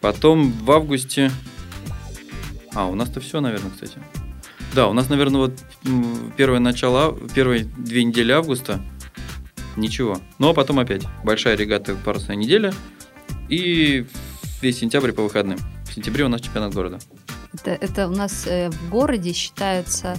Потом 0.00 0.52
в 0.52 0.70
августе... 0.70 1.30
А, 2.74 2.86
у 2.86 2.94
нас-то 2.94 3.20
все, 3.20 3.40
наверное, 3.40 3.70
кстати. 3.70 3.98
Да, 4.74 4.88
у 4.88 4.92
нас, 4.92 5.08
наверное, 5.08 5.40
вот 5.40 5.52
первое 6.36 6.58
начало, 6.58 7.16
первые 7.34 7.64
две 7.64 8.04
недели 8.04 8.32
августа– 8.32 8.80
ничего. 9.76 10.18
Но 10.38 10.54
потом 10.54 10.78
опять 10.78 11.02
большая 11.24 11.56
регата 11.56 11.96
парусная 12.04 12.36
неделя 12.36 12.72
и 13.48 14.06
весь 14.62 14.78
сентябрь 14.78 15.12
по 15.12 15.22
выходным. 15.22 15.58
В 15.84 15.94
сентябре 15.94 16.24
у 16.24 16.28
нас 16.28 16.40
чемпионат 16.40 16.74
города. 16.74 16.98
Это, 17.54 17.70
это 17.70 18.08
у 18.08 18.10
нас 18.10 18.46
э, 18.46 18.70
в 18.70 18.90
городе 18.90 19.32
считаются 19.32 20.16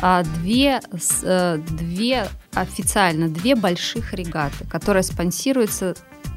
а, 0.00 0.22
две, 0.22 0.80
э, 1.22 1.58
две 1.68 2.28
официально 2.54 3.28
две 3.28 3.54
больших 3.54 4.14
регаты, 4.14 4.64
которые 4.66 5.02
спонсируются 5.02 5.94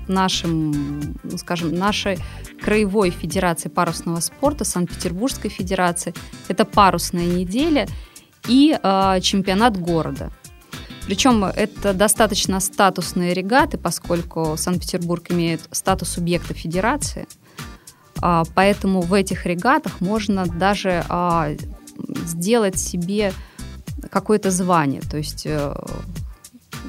нашим, 0.08 1.17
ну, 1.24 1.38
скажем, 1.38 1.74
нашей 1.74 2.17
краевой 2.62 3.10
федерации 3.10 3.70
парусного 3.70 4.20
спорта, 4.20 4.65
Санкт-Петербургской 4.65 5.50
федерации. 5.50 6.13
Это 6.50 6.65
парусная 6.65 7.25
неделя 7.25 7.88
и 8.48 8.77
э, 8.82 9.20
чемпионат 9.22 9.77
города. 9.77 10.32
Причем 11.05 11.43
это 11.43 11.93
достаточно 11.93 12.60
статусные 12.60 13.33
регаты, 13.33 13.77
поскольку 13.77 14.55
Санкт-Петербург 14.57 15.31
имеет 15.31 15.62
статус 15.72 16.10
субъекта 16.10 16.53
федерации. 16.53 17.27
А, 18.22 18.43
поэтому 18.55 19.01
в 19.01 19.13
этих 19.13 19.45
регатах 19.45 20.00
можно 20.00 20.45
даже 20.45 21.03
а, 21.10 21.51
сделать 22.25 22.79
себе 22.79 23.33
какое-то 24.10 24.51
звание. 24.51 25.01
То 25.01 25.17
есть 25.17 25.43
э, 25.45 25.75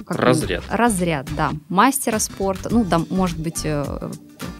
как 0.06 0.18
разряд. 0.18 0.64
Разряд, 0.70 1.28
да. 1.36 1.52
Мастера 1.68 2.18
спорта. 2.18 2.68
Ну, 2.72 2.84
да, 2.84 3.00
может 3.10 3.38
быть, 3.38 3.60
э, 3.64 4.10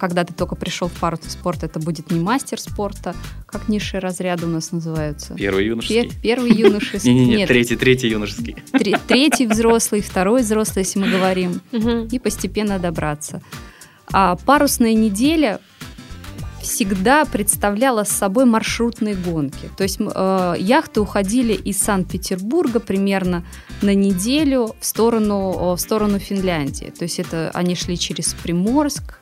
когда 0.08 0.25
ты 0.25 0.34
только 0.34 0.54
пришел 0.54 0.88
в 0.88 0.92
парусный 0.92 1.30
спорт, 1.30 1.64
это 1.64 1.80
будет 1.80 2.11
не 2.11 2.20
мастер 2.20 2.61
спорта, 2.61 3.16
как 3.46 3.68
низшие 3.68 4.00
разряды 4.00 4.44
у 4.44 4.50
нас 4.50 4.70
называются. 4.70 5.32
Первый 5.32 5.64
юношеский. 5.64 6.12
первый 6.23 6.52
юношеский. 6.52 7.11
Не-не-не, 7.11 7.46
третий, 7.46 7.76
третий 7.76 8.08
юношеский. 8.08 8.56
Третий 9.08 9.46
взрослый, 9.46 10.02
второй 10.02 10.42
взрослый, 10.42 10.84
если 10.84 10.99
мы 10.99 11.11
говорим. 11.11 11.62
И 12.12 12.18
постепенно 12.18 12.78
добраться. 12.78 13.40
А 14.12 14.37
парусная 14.37 14.92
неделя 14.92 15.58
всегда 16.61 17.25
представляла 17.25 18.04
собой 18.04 18.44
маршрутные 18.44 19.14
гонки. 19.14 19.70
То 19.78 19.84
есть 19.84 19.99
э, 20.00 20.54
яхты 20.58 21.00
уходили 21.00 21.54
из 21.54 21.78
Санкт-Петербурга 21.78 22.78
примерно 22.78 23.42
на 23.80 23.94
неделю 23.94 24.75
в 24.80 24.84
сторону, 24.84 25.75
в 25.75 25.78
сторону 25.78 26.18
Финляндии. 26.18 26.92
То 26.96 27.04
есть 27.04 27.18
это 27.18 27.50
они 27.54 27.75
шли 27.75 27.99
через 27.99 28.34
Приморск. 28.34 29.18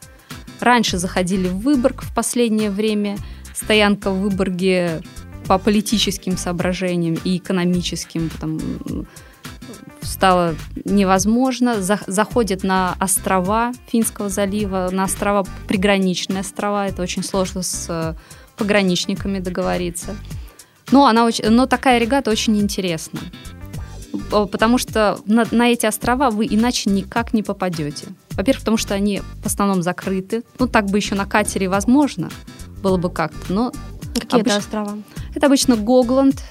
Раньше 0.63 0.97
заходили 0.97 1.49
в 1.49 1.59
Выборг 1.59 2.03
в 2.03 2.15
последнее 2.15 2.71
время. 2.71 3.17
Стоянка 3.53 4.13
в 4.13 4.21
Выборге 4.21 5.03
по 5.49 5.59
политическим 5.59 6.37
соображениям 6.37 7.19
и 7.25 7.39
экономическим, 7.39 8.31
там, 8.41 8.61
стало 10.03 10.55
невозможно. 10.85 11.83
Заходят 11.83 12.63
на 12.63 12.95
острова 13.01 13.73
Финского 13.89 14.29
залива, 14.29 14.89
на 14.93 15.03
острова, 15.03 15.45
приграничные 15.67 16.43
острова. 16.43 16.87
Это 16.87 17.03
очень 17.03 17.25
сложно 17.25 17.63
с 17.63 17.87
э, 17.89 18.15
пограничниками 18.57 19.41
договориться. 19.41 20.15
Но, 20.93 21.07
она 21.07 21.25
очень, 21.25 21.51
но 21.51 21.67
такая 21.67 21.99
регата 21.99 22.31
очень 22.31 22.57
интересна. 22.61 23.19
Потому 24.31 24.79
что 24.79 25.19
на, 25.27 25.47
на 25.51 25.69
эти 25.69 25.87
острова 25.87 26.31
вы 26.31 26.47
иначе 26.47 26.91
никак 26.91 27.33
не 27.33 27.43
попадете. 27.43 28.09
Во-первых, 28.33 28.61
потому 28.61 28.77
что 28.77 28.95
они 28.95 29.23
в 29.43 29.47
основном 29.47 29.83
закрыты. 29.83 30.43
Ну, 30.59 30.67
так 30.67 30.87
бы 30.87 30.99
еще 30.99 31.15
на 31.15 31.27
катере 31.27 31.69
возможно 31.69 32.31
было 32.83 32.97
бы 32.97 33.11
как-то, 33.11 33.53
но... 33.53 33.73
Какие 34.15 34.41
обыч... 34.41 34.53
это 34.53 34.59
острова? 34.59 34.99
Это 35.35 35.47
обычно 35.47 35.77
Гогланд, 35.77 36.43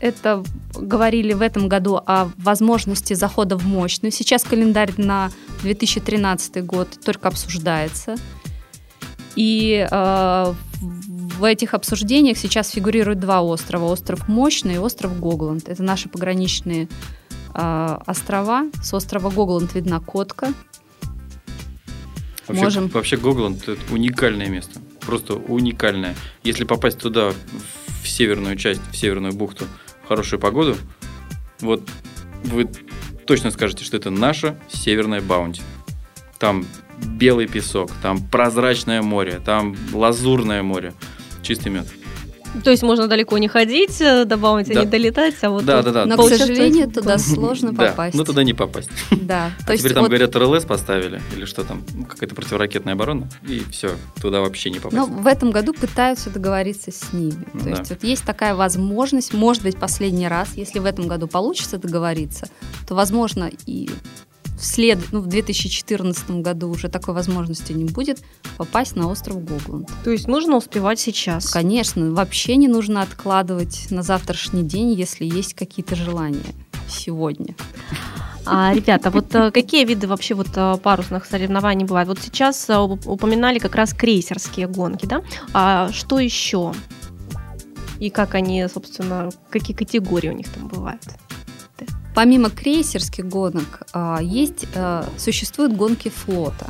это 0.00 0.42
говорили 0.74 1.32
в 1.32 1.42
этом 1.42 1.68
году 1.68 1.96
о 1.96 2.30
возможности 2.38 3.14
захода 3.14 3.56
в 3.56 3.66
мощную. 3.66 4.10
Сейчас 4.10 4.42
календарь 4.42 4.92
на 4.96 5.30
2013 5.62 6.64
год 6.64 6.88
только 7.04 7.28
обсуждается. 7.28 8.16
И 9.36 9.86
э, 9.90 10.54
в 11.42 11.44
этих 11.44 11.74
обсуждениях 11.74 12.38
сейчас 12.38 12.70
фигурируют 12.70 13.18
два 13.18 13.42
острова. 13.42 13.86
Остров 13.86 14.28
Мощный 14.28 14.74
и 14.74 14.78
остров 14.78 15.18
Гогланд. 15.18 15.68
Это 15.68 15.82
наши 15.82 16.08
пограничные 16.08 16.86
э, 17.52 17.98
острова. 18.06 18.66
С 18.80 18.94
острова 18.94 19.28
Гогланд 19.28 19.74
видна 19.74 19.98
Котка. 19.98 20.54
Вообще, 22.46 22.62
Можем... 22.62 22.86
вообще 22.86 23.16
Гогланд– 23.16 23.62
это 23.68 23.80
уникальное 23.92 24.48
место. 24.48 24.80
Просто 25.00 25.34
уникальное. 25.34 26.14
Если 26.44 26.62
попасть 26.62 26.98
туда, 26.98 27.32
в 28.02 28.08
северную 28.08 28.54
часть, 28.54 28.80
в 28.92 28.96
северную 28.96 29.32
бухту, 29.32 29.64
хорошую 30.06 30.38
погоду, 30.38 30.76
вот 31.58 31.82
вы 32.44 32.70
точно 33.26 33.50
скажете, 33.50 33.84
что 33.84 33.96
это 33.96 34.10
наша 34.10 34.60
северная 34.68 35.20
баунти. 35.20 35.62
Там 36.38 36.64
белый 37.04 37.48
песок, 37.48 37.90
там 38.00 38.24
прозрачное 38.24 39.02
море, 39.02 39.40
там 39.44 39.76
лазурное 39.92 40.62
море, 40.62 40.94
чистый 41.42 41.68
мед. 41.68 41.86
То 42.64 42.70
есть 42.70 42.82
можно 42.82 43.08
далеко 43.08 43.38
не 43.38 43.48
ходить, 43.48 43.98
э, 44.02 44.26
до 44.26 44.36
Баунти 44.36 44.74
Да. 44.74 44.80
не 44.80 44.86
долетать, 44.86 45.34
а 45.40 45.48
вот... 45.48 45.64
Да, 45.64 45.82
тут 45.82 45.94
да, 45.94 46.04
да. 46.04 46.16
Но, 46.16 46.22
к 46.22 46.28
сожалению, 46.28 46.90
туда 46.90 47.16
сложно 47.16 47.72
Да, 47.72 47.86
попасть. 47.88 48.14
ну 48.14 48.24
туда 48.24 48.44
не 48.44 48.52
попасть. 48.52 48.90
Да. 49.10 49.50
А 49.62 49.64
То 49.64 49.72
есть 49.72 49.82
теперь 49.82 49.94
там, 49.94 50.02
вот, 50.02 50.10
говорят, 50.10 50.36
РЛС 50.36 50.64
поставили, 50.66 51.22
или 51.34 51.46
что 51.46 51.64
там, 51.64 51.82
ну, 51.94 52.04
какая-то 52.04 52.34
противоракетная 52.34 52.92
оборона, 52.92 53.26
и 53.48 53.62
все, 53.70 53.92
туда 54.20 54.40
вообще 54.40 54.68
не 54.68 54.80
ну, 54.80 54.90
попасть. 54.90 55.08
в 55.10 55.26
этом 55.26 55.50
году 55.50 55.72
пытаются 55.72 56.28
договориться 56.28 56.92
с 56.92 57.14
ними. 57.14 57.42
То 57.54 57.64
Да. 57.64 57.70
есть 57.70 57.88
вот 57.90 58.04
есть 58.04 58.24
такая 58.24 58.54
возможность, 58.54 59.32
может 59.32 59.62
быть, 59.62 59.78
последний 59.78 60.28
раз, 60.28 60.50
если 60.54 60.78
в 60.78 60.84
этом 60.84 61.08
году 61.08 61.28
получится 61.28 61.78
договориться, 61.78 62.48
то, 62.86 62.94
возможно, 62.94 63.50
и 63.64 63.88
в, 64.62 64.64
след... 64.64 64.98
ну, 65.10 65.20
в 65.20 65.26
2014 65.26 66.30
году 66.30 66.70
уже 66.70 66.88
такой 66.88 67.14
возможности 67.14 67.72
не 67.72 67.84
будет 67.84 68.22
попасть 68.56 68.94
на 68.94 69.08
остров 69.08 69.44
Гогланд. 69.44 69.90
То 70.04 70.10
есть 70.10 70.28
нужно 70.28 70.56
успевать 70.56 71.00
сейчас. 71.00 71.50
Конечно, 71.50 72.12
вообще 72.12 72.54
не 72.54 72.68
нужно 72.68 73.02
откладывать 73.02 73.88
на 73.90 74.02
завтрашний 74.02 74.62
день, 74.62 74.92
если 74.92 75.24
есть 75.24 75.54
какие-то 75.54 75.96
желания 75.96 76.54
сегодня. 76.88 77.56
А, 78.44 78.72
ребята, 78.74 79.10
вот 79.10 79.34
э, 79.34 79.50
какие 79.50 79.84
виды 79.84 80.06
вообще 80.06 80.34
вот 80.34 80.48
э, 80.54 80.76
парусных 80.82 81.26
соревнований 81.26 81.84
бывают? 81.84 82.08
Вот 82.08 82.18
сейчас 82.20 82.68
э, 82.68 82.72
уп- 82.72 83.06
упоминали 83.06 83.58
как 83.58 83.74
раз 83.76 83.92
крейсерские 83.92 84.66
гонки, 84.66 85.06
да? 85.06 85.22
А 85.52 85.90
что 85.92 86.18
еще? 86.18 86.72
И 88.00 88.10
как 88.10 88.34
они, 88.34 88.66
собственно, 88.72 89.30
какие 89.48 89.76
категории 89.76 90.28
у 90.28 90.34
них 90.34 90.48
там 90.48 90.66
бывают? 90.66 91.02
Помимо 92.14 92.50
крейсерских 92.50 93.26
гонок, 93.26 93.82
а, 93.92 94.18
есть, 94.20 94.66
а, 94.74 95.08
существуют 95.16 95.74
гонки 95.74 96.08
флота. 96.10 96.68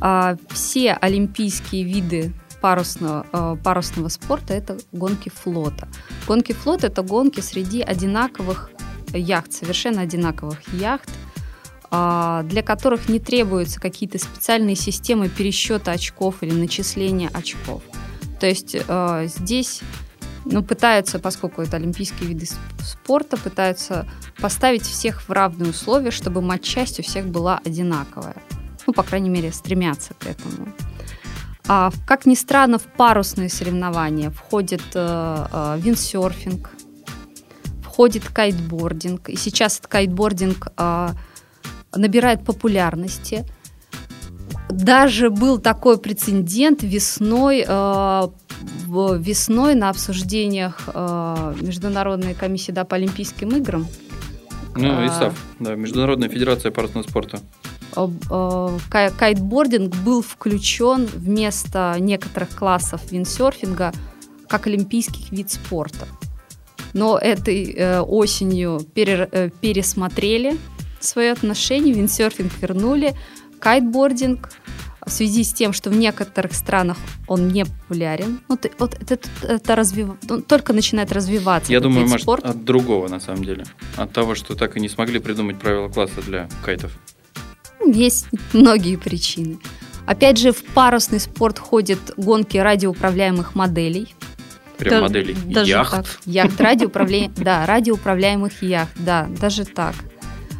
А, 0.00 0.36
Все 0.50 0.92
олимпийские 0.92 1.82
виды 1.82 2.32
парусного, 2.60 3.58
парусного 3.62 4.08
спорта– 4.08 4.54
это 4.54 4.78
гонки 4.92 5.28
флота. 5.28 5.88
Гонки 6.26 6.52
флота– 6.52 6.86
это 6.88 7.02
гонки 7.02 7.40
среди 7.40 7.80
одинаковых 7.80 8.70
яхт, 9.12 9.52
совершенно 9.52 10.00
одинаковых 10.02 10.58
яхт, 10.72 11.08
для 11.90 12.62
которых 12.64 13.08
не 13.08 13.20
требуются 13.20 13.78
какие-то 13.78 14.18
специальные 14.18 14.74
системы 14.74 15.28
пересчета 15.28 15.92
очков 15.92 16.42
или 16.42 16.52
начисления 16.52 17.30
очков. 17.32 17.82
То 18.40 18.46
есть 18.46 18.74
здесь 19.36 19.82
ну, 20.48 20.62
пытаются, 20.62 21.18
поскольку 21.18 21.62
это 21.62 21.76
олимпийские 21.76 22.28
виды 22.28 22.46
сп- 22.46 22.82
спорта, 22.82 23.36
пытаются 23.36 24.06
поставить 24.40 24.82
всех 24.82 25.22
в 25.28 25.30
равные 25.30 25.70
условия, 25.70 26.10
чтобы 26.10 26.40
матчасть 26.40 27.00
у 27.00 27.02
всех 27.02 27.26
была 27.26 27.60
одинаковая. 27.64 28.36
Ну, 28.86 28.92
по 28.92 29.02
крайней 29.02 29.30
мере, 29.30 29.52
стремятся 29.52 30.14
к 30.14 30.26
этому. 30.26 30.68
А, 31.68 31.90
как 32.06 32.26
ни 32.26 32.36
странно, 32.36 32.78
в 32.78 32.84
парусные 32.84 33.48
соревнования 33.48 34.30
входит 34.30 34.82
э, 34.94 35.46
э, 35.52 35.78
виндсерфинг, 35.80 36.70
входит 37.82 38.28
кайтбординг. 38.28 39.28
И 39.28 39.36
сейчас 39.36 39.78
этот 39.78 39.88
кайтбординг 39.88 40.68
э, 40.76 41.08
набирает 41.92 42.44
популярности. 42.44 43.44
Даже 44.68 45.30
был 45.30 45.58
такой 45.58 45.98
прецедент 45.98 46.82
весной, 46.82 47.64
э, 47.66 48.22
весной 49.18 49.74
на 49.74 49.90
обсуждениях 49.90 50.80
э, 50.92 51.54
Международной 51.60 52.34
комиссии 52.34 52.72
да, 52.72 52.84
по 52.84 52.96
Олимпийским 52.96 53.50
играм. 53.50 53.86
Ну, 54.76 54.88
А. 54.90 55.06
ИСАФ, 55.06 55.34
да, 55.60 55.74
Международная 55.74 56.28
федерация 56.28 56.70
парусного 56.72 57.04
спорта. 57.04 57.40
э, 57.96 58.78
кай- 58.90 59.10
кайтбординг 59.12 59.94
был 60.04 60.20
включен 60.22 61.06
вместо 61.06 61.96
некоторых 61.98 62.50
классов 62.50 63.00
виндсерфинга 63.10 63.92
как 64.48 64.66
олимпийский 64.66 65.26
вид 65.30 65.50
спорта. 65.50 66.06
Но 66.92 67.16
этой 67.18 67.72
э, 67.72 68.00
осенью 68.00 68.80
пере- 68.94 69.28
э, 69.30 69.50
пересмотрели 69.60 70.58
свое 71.00 71.32
отношение, 71.32 71.94
виндсерфинг 71.94 72.52
вернули, 72.60 73.14
кайтбординг 73.58 74.48
в 75.06 75.10
связи 75.10 75.44
с 75.44 75.52
тем, 75.52 75.72
что 75.72 75.88
в 75.90 75.96
некоторых 75.96 76.52
странах 76.52 76.96
он 77.28 77.48
не 77.48 77.64
популярен, 77.64 78.40
ну, 78.48 78.56
ты- 78.56 78.72
вот 78.78 78.96
это, 79.08 79.28
это 79.42 79.74
развив- 79.74 80.16
он 80.28 80.42
только 80.42 80.72
начинает 80.72 81.12
развиваться. 81.12 81.72
Я 81.72 81.78
думаю, 81.80 82.08
может, 82.08 82.22
спорта. 82.22 82.48
от 82.50 82.64
другого, 82.64 83.08
на 83.08 83.20
самом 83.20 83.44
деле. 83.44 83.64
От 83.96 84.12
того, 84.12 84.34
что 84.34 84.56
так 84.56 84.76
и 84.76 84.80
не 84.80 84.88
смогли 84.88 85.20
придумать 85.20 85.58
правила 85.58 85.88
класса 85.88 86.22
для 86.26 86.48
кайтов. 86.64 86.90
Есть 87.86 88.26
многие 88.52 88.96
причины. 88.96 89.58
Опять 90.06 90.38
же, 90.38 90.52
в 90.52 90.62
парусный 90.64 91.20
спорт 91.20 91.58
ходят 91.58 91.98
гонки 92.16 92.56
радиоуправляемых 92.58 93.54
моделей. 93.54 94.14
Прям 94.78 94.90
Да, 94.94 95.00
моделей 95.02 95.34
даже 95.46 95.70
яхт. 95.70 95.90
так. 95.92 96.06
Яхт 96.26 96.60
радиоуправля... 96.60 97.30
Да, 97.36 97.64
радиоуправляемых 97.64 98.62
яхт, 98.62 98.92
да, 98.96 99.26
даже 99.40 99.64
так. 99.64 99.94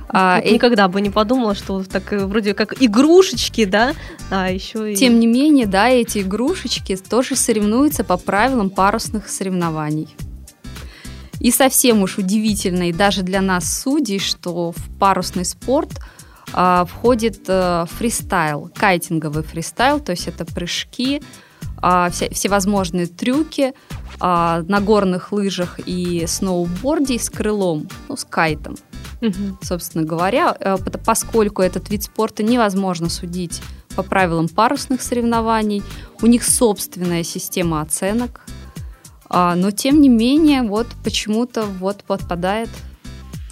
А, 0.08 0.36
Вот 0.36 0.44
э- 0.44 0.50
Никогда 0.52 0.88
бы 0.88 1.00
не 1.00 1.10
подумала, 1.10 1.54
что 1.54 1.82
так 1.84 2.12
э, 2.12 2.24
вроде 2.26 2.54
как 2.54 2.80
игрушечки, 2.82 3.64
да, 3.64 3.92
а 4.30 4.50
еще 4.50 4.92
и... 4.92 4.96
Тем 4.96 5.18
не 5.18 5.26
менее, 5.26 5.66
да, 5.66 5.88
эти 5.88 6.18
игрушечки 6.20 6.96
тоже 6.96 7.36
соревнуются 7.36 8.04
по 8.04 8.16
правилам 8.16 8.70
парусных 8.70 9.28
соревнований. 9.28 10.14
И 11.40 11.50
совсем 11.50 12.02
уж 12.02 12.18
удивительно, 12.18 12.88
и 12.88 12.92
даже 12.92 13.22
для 13.22 13.40
нас 13.40 13.80
судей, 13.82 14.18
что 14.18 14.72
в 14.72 14.98
парусный 14.98 15.44
спорт 15.44 15.90
а, 16.52 16.84
входит 16.86 17.40
э, 17.48 17.84
фристайл, 17.98 18.70
кайтинговый 18.74 19.42
фристайл, 19.42 20.00
то 20.00 20.12
есть 20.12 20.28
это 20.28 20.44
прыжки, 20.44 21.22
а, 21.82 22.08
вся- 22.08 22.32
всевозможные 22.32 23.06
трюки 23.06 23.74
а, 24.18 24.62
на 24.66 24.80
горных 24.80 25.32
лыжах 25.32 25.78
и 25.84 26.24
сноуборде 26.26 27.18
с 27.18 27.28
крылом, 27.28 27.88
ну, 28.08 28.16
с 28.16 28.24
кайтом 28.24 28.76
Собственно 29.62 30.04
говоря, 30.04 30.56
э, 30.58 30.76
поскольку 31.04 31.62
этот 31.62 31.88
вид 31.90 32.02
спорта 32.02 32.42
невозможно 32.42 33.08
судить 33.08 33.62
по 33.94 34.02
правилам 34.02 34.48
парусных 34.48 35.00
соревнований, 35.02 35.82
у 36.22 36.26
них 36.26 36.44
собственная 36.44 37.22
система 37.22 37.80
оценок, 37.80 38.42
А, 39.28 39.56
но 39.56 39.72
тем 39.72 40.00
не 40.00 40.08
менее, 40.08 40.62
вот 40.62 40.86
почему-то 41.02 41.64
вот 41.64 42.04
подпадает 42.04 42.68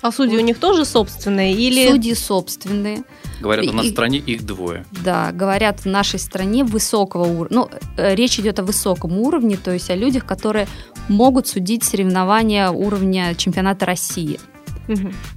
А 0.02 0.12
судьи 0.12 0.36
у 0.36 0.40
них 0.40 0.58
тоже 0.60 0.84
собственные 0.84 1.54
или... 1.54 1.88
судьи 1.90 2.14
собственные. 2.14 3.02
Говорят, 3.40 3.66
у 3.66 3.72
нас 3.72 3.86
И- 3.86 3.88
в 3.88 3.92
стране 3.92 4.18
их 4.18 4.46
двое. 4.46 4.84
Да, 5.04 5.32
говорят, 5.32 5.80
в 5.80 5.86
нашей 5.86 6.20
стране 6.20 6.62
высокого 6.62 7.24
уровня. 7.24 7.48
Ну, 7.56 7.70
э, 7.96 8.14
речь 8.14 8.38
идет 8.38 8.58
о 8.60 8.62
высоком 8.62 9.18
уровне, 9.18 9.56
то 9.56 9.72
есть 9.72 9.90
о 9.90 9.96
людях, 9.96 10.24
которые 10.26 10.68
могут 11.08 11.48
судить 11.48 11.82
соревнования 11.82 12.70
уровня 12.70 13.34
чемпионата 13.34 13.84
России. 13.86 14.38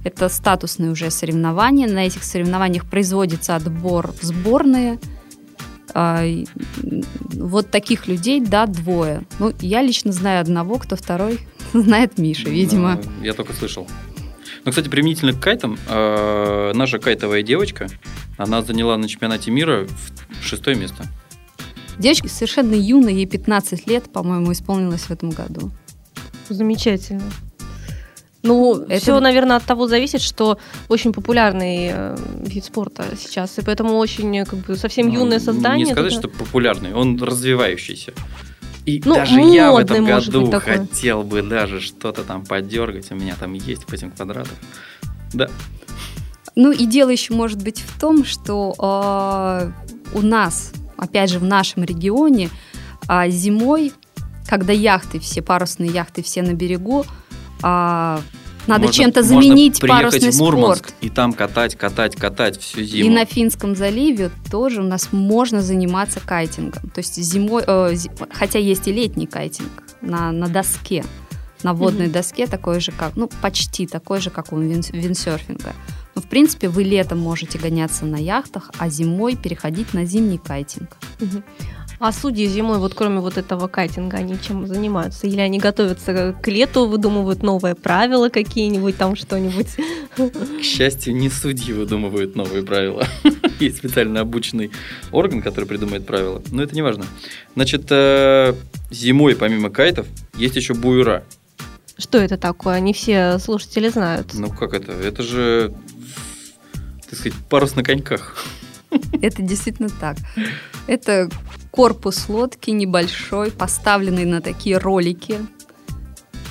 Это 0.04 0.28
статусные 0.28 0.90
уже 0.90 1.10
соревнования. 1.10 1.88
На 1.88 2.06
этих 2.06 2.24
соревнованиях 2.24 2.84
производится 2.86 3.56
отбор 3.56 4.12
в 4.12 4.22
сборные. 4.22 4.98
А, 5.94 6.22
Вот 7.32 7.70
таких 7.70 8.08
людей, 8.08 8.40
да, 8.40 8.66
двое. 8.66 9.22
Ну, 9.38 9.52
я 9.60 9.82
лично 9.82 10.12
знаю 10.12 10.40
одного, 10.40 10.78
кто 10.78 10.96
второй 10.96 11.40
знает 11.72 12.18
Миша, 12.18 12.48
видимо. 12.50 13.00
Ну, 13.02 13.24
Я 13.24 13.32
только 13.32 13.52
слышал. 13.52 13.86
Ну, 14.64 14.70
кстати, 14.70 14.88
применительно 14.88 15.32
к 15.32 15.40
кайтам, 15.40 15.78
э, 15.88 16.72
наша 16.74 16.98
кайтовая 16.98 17.42
девочка, 17.42 17.88
она 18.36 18.60
заняла 18.62 18.96
на 18.98 19.08
чемпионате 19.08 19.50
мира 19.50 19.86
шестое 20.42 20.76
место. 20.76 21.04
Девочка 21.98 22.28
совершенно 22.28 22.74
юная, 22.74 23.12
ей 23.12 23.26
15 23.26 23.86
лет, 23.86 24.12
по-моему, 24.12 24.52
исполнилось 24.52 25.02
в 25.02 25.10
этом 25.10 25.30
году. 25.30 25.70
Замечательно. 26.48 27.22
Ну, 28.42 28.84
Это- 28.88 29.00
все, 29.00 29.20
наверное, 29.20 29.56
от 29.56 29.64
того 29.64 29.88
зависит, 29.88 30.20
что 30.20 30.58
очень 30.88 31.12
популярный 31.12 31.90
э, 31.92 32.16
вид 32.46 32.64
спорта 32.64 33.04
сейчас, 33.18 33.58
и 33.58 33.62
поэтому 33.62 33.96
очень 33.98 34.36
э, 34.38 34.44
как 34.44 34.60
бы 34.60 34.76
совсем 34.76 35.08
Ну, 35.08 35.14
юное 35.14 35.40
создание. 35.40 35.86
Не 35.86 35.92
сказать, 35.92 36.12
это- 36.12 36.20
что 36.20 36.28
популярный, 36.44 36.94
он 36.94 37.20
развивающийся. 37.22 38.12
И 38.86 39.02
Ну, 39.04 39.14
даже 39.16 39.40
я 39.40 39.72
в 39.72 39.76
этом 39.76 40.06
году 40.06 40.42
быть, 40.42 40.50
такой. 40.52 40.78
хотел 40.78 41.22
бы 41.22 41.42
даже 41.42 41.80
что-то 41.80 42.22
там 42.22 42.46
подергать. 42.46 43.10
У 43.10 43.16
меня 43.16 43.34
там 43.38 43.52
есть 43.54 43.90
8 43.90 44.12
квадратов. 44.12 44.54
Да. 45.34 45.48
Ну 46.56 46.72
и 46.72 46.86
дело 46.86 47.10
еще 47.10 47.34
может 47.34 47.62
быть 47.62 47.80
в 47.80 48.00
том, 48.00 48.24
что 48.24 48.74
э, 48.78 49.70
у 50.16 50.22
нас, 50.22 50.72
опять 50.96 51.30
же, 51.30 51.38
в 51.38 51.44
нашем 51.44 51.84
регионе 51.84 52.50
а, 53.08 53.28
зимой, 53.28 53.92
когда 54.46 54.72
яхты, 54.72 55.18
все 55.18 55.42
парусные 55.42 55.90
яхты, 55.90 56.22
все 56.22 56.42
на 56.42 56.52
берегу, 56.54 57.04
а, 57.62 58.20
надо 58.66 58.82
Можно- 58.86 58.92
чем-то 58.92 59.20
можно 59.22 59.34
заменить 59.42 59.80
приехать 59.80 60.12
парусный 60.12 60.30
в 60.30 60.38
Мурманск 60.38 60.88
спорт. 60.88 60.94
и 61.00 61.08
там 61.08 61.32
катать, 61.32 61.74
катать, 61.76 62.16
катать 62.16 62.60
всю 62.60 62.80
И 62.80 62.84
зиму. 62.84 63.14
на 63.14 63.24
Финском 63.24 63.74
заливе 63.74 64.30
тоже 64.50 64.82
у 64.82 64.84
нас 64.84 65.08
можно 65.12 65.62
заниматься 65.62 66.20
кайтингом. 66.20 66.90
То 66.90 66.98
есть 66.98 67.14
зимой, 67.16 67.62
э, 67.66 67.94
зи- 67.94 68.10
хотя 68.30 68.58
есть 68.58 68.86
и 68.86 68.92
летний 68.92 69.26
кайтинг 69.26 69.70
на, 70.02 70.32
на 70.32 70.48
доске, 70.48 71.04
на 71.62 71.72
водной 71.72 72.04
Мгм. 72.06 72.12
доске 72.12 72.46
такой 72.46 72.80
же, 72.80 72.92
как, 72.92 73.16
ну, 73.16 73.30
почти 73.40 73.86
такой 73.86 74.20
же, 74.20 74.28
как 74.30 74.52
у 74.52 74.58
вин- 74.58 74.82
виндсерфинга. 74.92 75.72
Но, 76.14 76.20
в 76.22 76.26
принципе, 76.26 76.68
вы 76.68 76.82
летом 76.82 77.18
можете 77.20 77.58
гоняться 77.58 78.04
на 78.04 78.16
яхтах, 78.16 78.70
а 78.78 78.88
зимой 78.90 79.34
переходить 79.36 79.94
на 79.94 80.04
зимний 80.04 80.38
кайтинг. 80.38 80.96
Мгм. 81.20 81.42
А 81.98 82.12
судьи 82.12 82.46
зимой, 82.46 82.78
вот 82.78 82.94
кроме 82.94 83.20
вот 83.20 83.36
этого 83.38 83.66
кайтинга, 83.66 84.18
они 84.18 84.36
чем 84.40 84.66
занимаются? 84.66 85.26
Или 85.26 85.40
они 85.40 85.58
готовятся 85.58 86.36
к 86.40 86.46
лету, 86.46 86.86
выдумывают 86.86 87.42
новые 87.42 87.74
правила 87.74 88.28
какие-нибудь, 88.28 88.96
там 88.96 89.16
что-нибудь? 89.16 89.68
К 90.16 90.62
счастью, 90.62 91.16
не 91.16 91.28
судьи 91.28 91.72
выдумывают 91.72 92.36
новые 92.36 92.62
правила. 92.64 93.04
Есть 93.58 93.78
специально 93.78 94.20
обученный 94.20 94.70
орган, 95.10 95.42
который 95.42 95.64
придумает 95.64 96.06
правила. 96.06 96.40
Но 96.52 96.62
это 96.62 96.74
не 96.74 96.82
важно. 96.82 97.04
Значит, 97.56 97.86
э, 97.90 98.54
зимой 98.90 99.34
помимо 99.34 99.70
кайтов 99.70 100.06
есть 100.36 100.54
еще 100.54 100.74
буера. 100.74 101.24
Что 101.96 102.18
это 102.18 102.36
такое? 102.36 102.78
Не 102.78 102.92
все 102.92 103.38
слушатели 103.38 103.88
знают. 103.88 104.34
Ну 104.34 104.50
как 104.50 104.72
это? 104.72 104.92
Это 104.92 105.24
же, 105.24 105.74
так 107.08 107.18
сказать, 107.18 107.34
парус 107.48 107.74
на 107.74 107.82
коньках. 107.82 108.36
Это 109.20 109.42
действительно 109.42 109.88
так. 109.88 110.16
Это 110.86 111.28
корпус 111.78 112.28
лодки 112.28 112.70
небольшой, 112.70 113.52
поставленный 113.52 114.24
на 114.24 114.40
такие 114.40 114.78
ролики. 114.78 115.38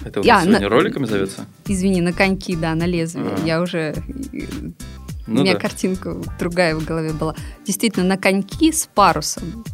Это 0.06 0.22
у 0.22 0.24
Я 0.24 0.36
нас 0.36 0.44
сегодня 0.46 0.70
на- 0.70 0.70
роликами 0.70 1.06
зовется? 1.06 1.46
Извини, 1.66 2.00
на 2.00 2.13
коньки, 2.13 2.56
да, 2.56 2.74
на 2.76 2.86
лезвие. 2.86 3.36
А. 3.38 3.46
Я 3.46 3.62
уже... 3.62 3.94
Ну 5.28 5.42
у 5.42 5.44
меня 5.44 5.56
да. 5.56 5.60
картинка 5.60 6.16
другая 6.40 6.76
в 6.78 6.86
голове 6.86 7.12
была. 7.12 7.36
Действительно, 7.66 8.06
на 8.06 8.16
коньки 8.18 8.72
с 8.72 8.88
парусом. 8.88 9.66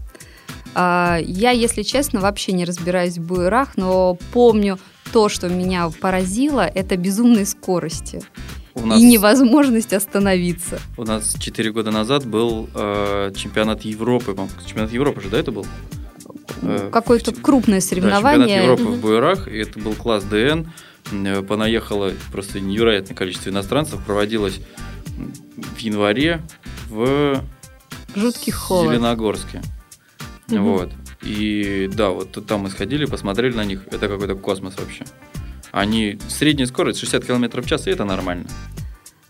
А, 0.73 1.19
Я, 1.23 1.51
если 1.51 1.83
честно, 1.83 2.19
вообще 2.19 2.53
не 2.53 2.65
разбираюсь 2.65 3.19
в 3.19 3.21
буерах, 3.21 3.73
но 3.77 4.17
помню 4.31 4.79
то, 5.11 5.29
что 5.29 5.49
меня 5.49 5.87
поразило, 6.01 6.61
это 6.61 6.97
безумные 6.97 7.45
скорости 7.45 8.23
У 8.75 8.85
нас, 8.85 8.99
и 8.99 9.03
невозможность 9.03 9.93
остановиться. 9.93 10.79
у 10.97 11.03
нас 11.03 11.35
4 11.39 11.71
года 11.71 11.91
назад 11.91 12.25
был 12.25 12.69
э, 12.73 13.31
чемпионат 13.35 13.81
Европы. 13.83 14.35
Чемпионат 14.65 14.91
Европы 14.91 15.21
же, 15.21 15.29
да, 15.29 15.37
это 15.39 15.51
был? 15.51 15.65
Э, 16.63 16.89
Какое-то 16.91 17.31
в- 17.33 17.41
крупное 17.41 17.79
Да, 17.81 17.85
соревнование. 17.85 18.47
чемпионат 18.47 18.79
Европы 18.79 18.97
в 18.97 19.01
буерах, 19.01 19.47
и 19.47 19.57
это 19.57 19.79
был 19.79 19.93
класс 19.93 20.23
ДН. 20.23 20.67
Э, 21.11 21.43
Понаехало 21.43 22.13
просто 22.31 22.59
невероятное 22.59 23.15
количество 23.15 23.49
иностранцев. 23.49 24.03
Проводилось 24.05 24.59
в 25.75 25.79
январе 25.79 26.41
в 26.89 27.43
Жуткий 28.15 28.51
холод. 28.51 28.89
Зеленогорске. 28.91 29.61
Мгм. 30.47 30.63
Вот. 30.63 30.91
И 31.21 31.89
да, 31.93 32.09
вот 32.09 32.43
там 32.47 32.61
мы 32.61 32.69
сходили, 32.69 33.05
посмотрели 33.05 33.55
на 33.55 33.65
них. 33.65 33.81
Это 33.91 34.07
какой-то 34.07 34.35
космос 34.35 34.75
вообще. 34.77 35.05
Они 35.73 36.19
средняя 36.29 36.67
скорость 36.67 36.99
60 36.99 37.25
км 37.25 37.61
в 37.63 37.65
час, 37.65 37.87
и 37.87 37.89
это 37.89 38.05
нормально. 38.05 38.45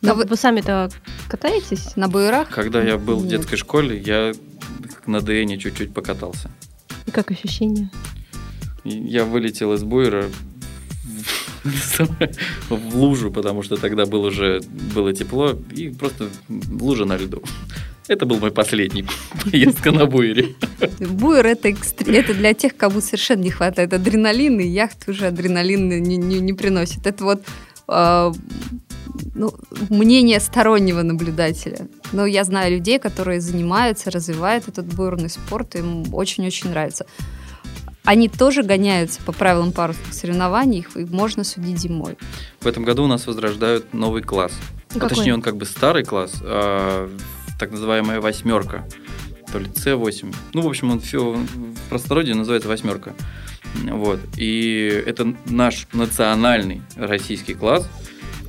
Но 0.02 0.12
А 0.12 0.14
вы- 0.14 0.26
вы 0.26 0.36
сами-то 0.36 0.90
катаетесь? 1.30 1.96
На 1.96 2.10
буерах? 2.10 2.50
Когда 2.50 2.84
я 2.84 2.98
был 2.98 3.18
в 3.20 3.22
Нет. 3.26 3.30
детской 3.40 3.56
школе, 3.56 3.98
я 3.98 4.34
на 5.06 5.22
ДН 5.22 5.58
чуть-чуть 5.58 5.94
покатался. 5.94 6.52
И 7.06 7.12
как 7.12 7.32
ощущения? 7.32 7.90
И 8.84 8.90
Я 8.90 9.24
вылетел 9.24 9.72
из 9.74 9.84
буера 9.86 10.26
в- 11.64 12.10
в 12.70 12.96
лужу, 12.98 13.32
потому 13.32 13.64
что 13.64 13.78
тогда 13.78 14.06
было 14.06 14.28
уже 14.28 14.60
было 14.94 15.14
тепло, 15.14 15.58
и 15.72 15.88
просто 15.88 16.28
лужа 16.70 17.06
на 17.06 17.16
льду. 17.16 17.42
Это 18.08 18.26
был 18.26 18.39
мой 18.39 18.52
последний 18.52 19.06
поездка 19.52 19.92
на 19.92 20.06
буере. 20.06 20.56
Буер 21.00 21.46
это, 21.48 21.70
экстр- 21.70 22.12
это 22.12 22.34
для 22.34 22.54
тех, 22.54 22.76
кому 22.76 23.02
совершенно 23.02 23.42
не 23.42 23.50
хватает 23.52 23.94
адреналина, 23.94 24.62
и 24.62 24.68
яхт 24.68 25.08
уже 25.08 25.28
адреналин 25.28 25.88
не, 26.02 26.18
не- 26.18 26.39
не 26.39 26.54
приносит. 26.54 27.08
Это 27.08 27.24
вот 27.24 27.44
э, 27.88 28.32
ну, 29.36 29.54
мнение 29.89 30.39
стороннего 30.39 31.02
наблюдателя. 31.02 31.88
Но 32.12 32.26
я 32.26 32.44
знаю 32.44 32.74
людей, 32.76 33.00
которые 33.00 33.39
занимаются, 33.42 34.12
развивают 34.12 34.68
этот 34.68 34.86
буерный 34.86 35.30
спорт, 35.30 35.76
им 35.76 36.13
очень-очень 36.13 36.70
нравится. 36.70 37.06
Они 38.04 38.28
тоже 38.28 38.63
гоняются 38.63 39.22
по 39.22 39.32
правилам 39.32 39.72
парусных 39.72 40.13
соревнований, 40.13 40.80
их 40.80 40.94
можно 41.10 41.46
судить 41.46 41.80
зимой. 41.80 42.18
В 42.60 42.68
этом 42.68 42.84
году 42.84 43.06
у 43.06 43.08
нас 43.08 43.28
возрождают 43.28 43.94
новый 43.94 44.22
класс. 44.22 44.52
Ну, 44.94 45.00
Какой? 45.00 45.16
точнее, 45.16 45.34
он 45.36 45.42
как 45.42 45.56
бы 45.56 45.66
старый 45.66 46.04
класс, 46.04 46.34
а, 46.42 47.10
так 47.63 47.71
называемая 47.71 48.19
восьмерка. 48.19 48.86
То 49.49 49.58
ли 49.58 49.67
С8. 49.67 50.36
Ну, 50.54 50.62
в 50.63 50.67
общем, 50.67 50.91
он 50.91 50.99
все 50.99 51.32
в 51.32 51.89
простородии 51.89 52.34
называется 52.34 52.67
восьмерка. 52.67 53.13
Вот. 53.86 54.19
И 54.36 55.02
это 55.06 55.34
наш 55.45 55.88
национальный 55.93 56.82
российский 56.97 57.54
класс, 57.54 57.89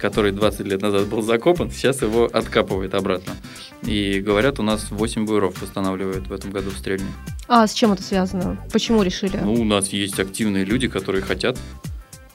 который 0.00 0.32
20 0.32 0.66
лет 0.66 0.82
назад 0.82 1.06
был 1.06 1.22
закопан, 1.22 1.70
сейчас 1.70 2.02
его 2.02 2.28
откапывает 2.32 2.94
обратно. 2.94 3.34
И 3.82 4.18
говорят, 4.18 4.58
у 4.58 4.64
нас 4.64 4.90
8 4.90 5.26
буеров 5.26 5.62
устанавливают 5.62 6.26
в 6.26 6.32
этом 6.32 6.50
году 6.50 6.70
в 6.70 6.76
Стрельне. 6.76 7.06
А 7.46 7.68
с 7.68 7.72
чем 7.72 7.92
это 7.92 8.02
связано? 8.02 8.58
Почему 8.72 9.04
решили? 9.04 9.36
Ну, 9.36 9.52
у 9.52 9.64
нас 9.64 9.90
есть 9.90 10.18
активные 10.18 10.64
люди, 10.64 10.88
которые 10.88 11.22
хотят. 11.22 11.56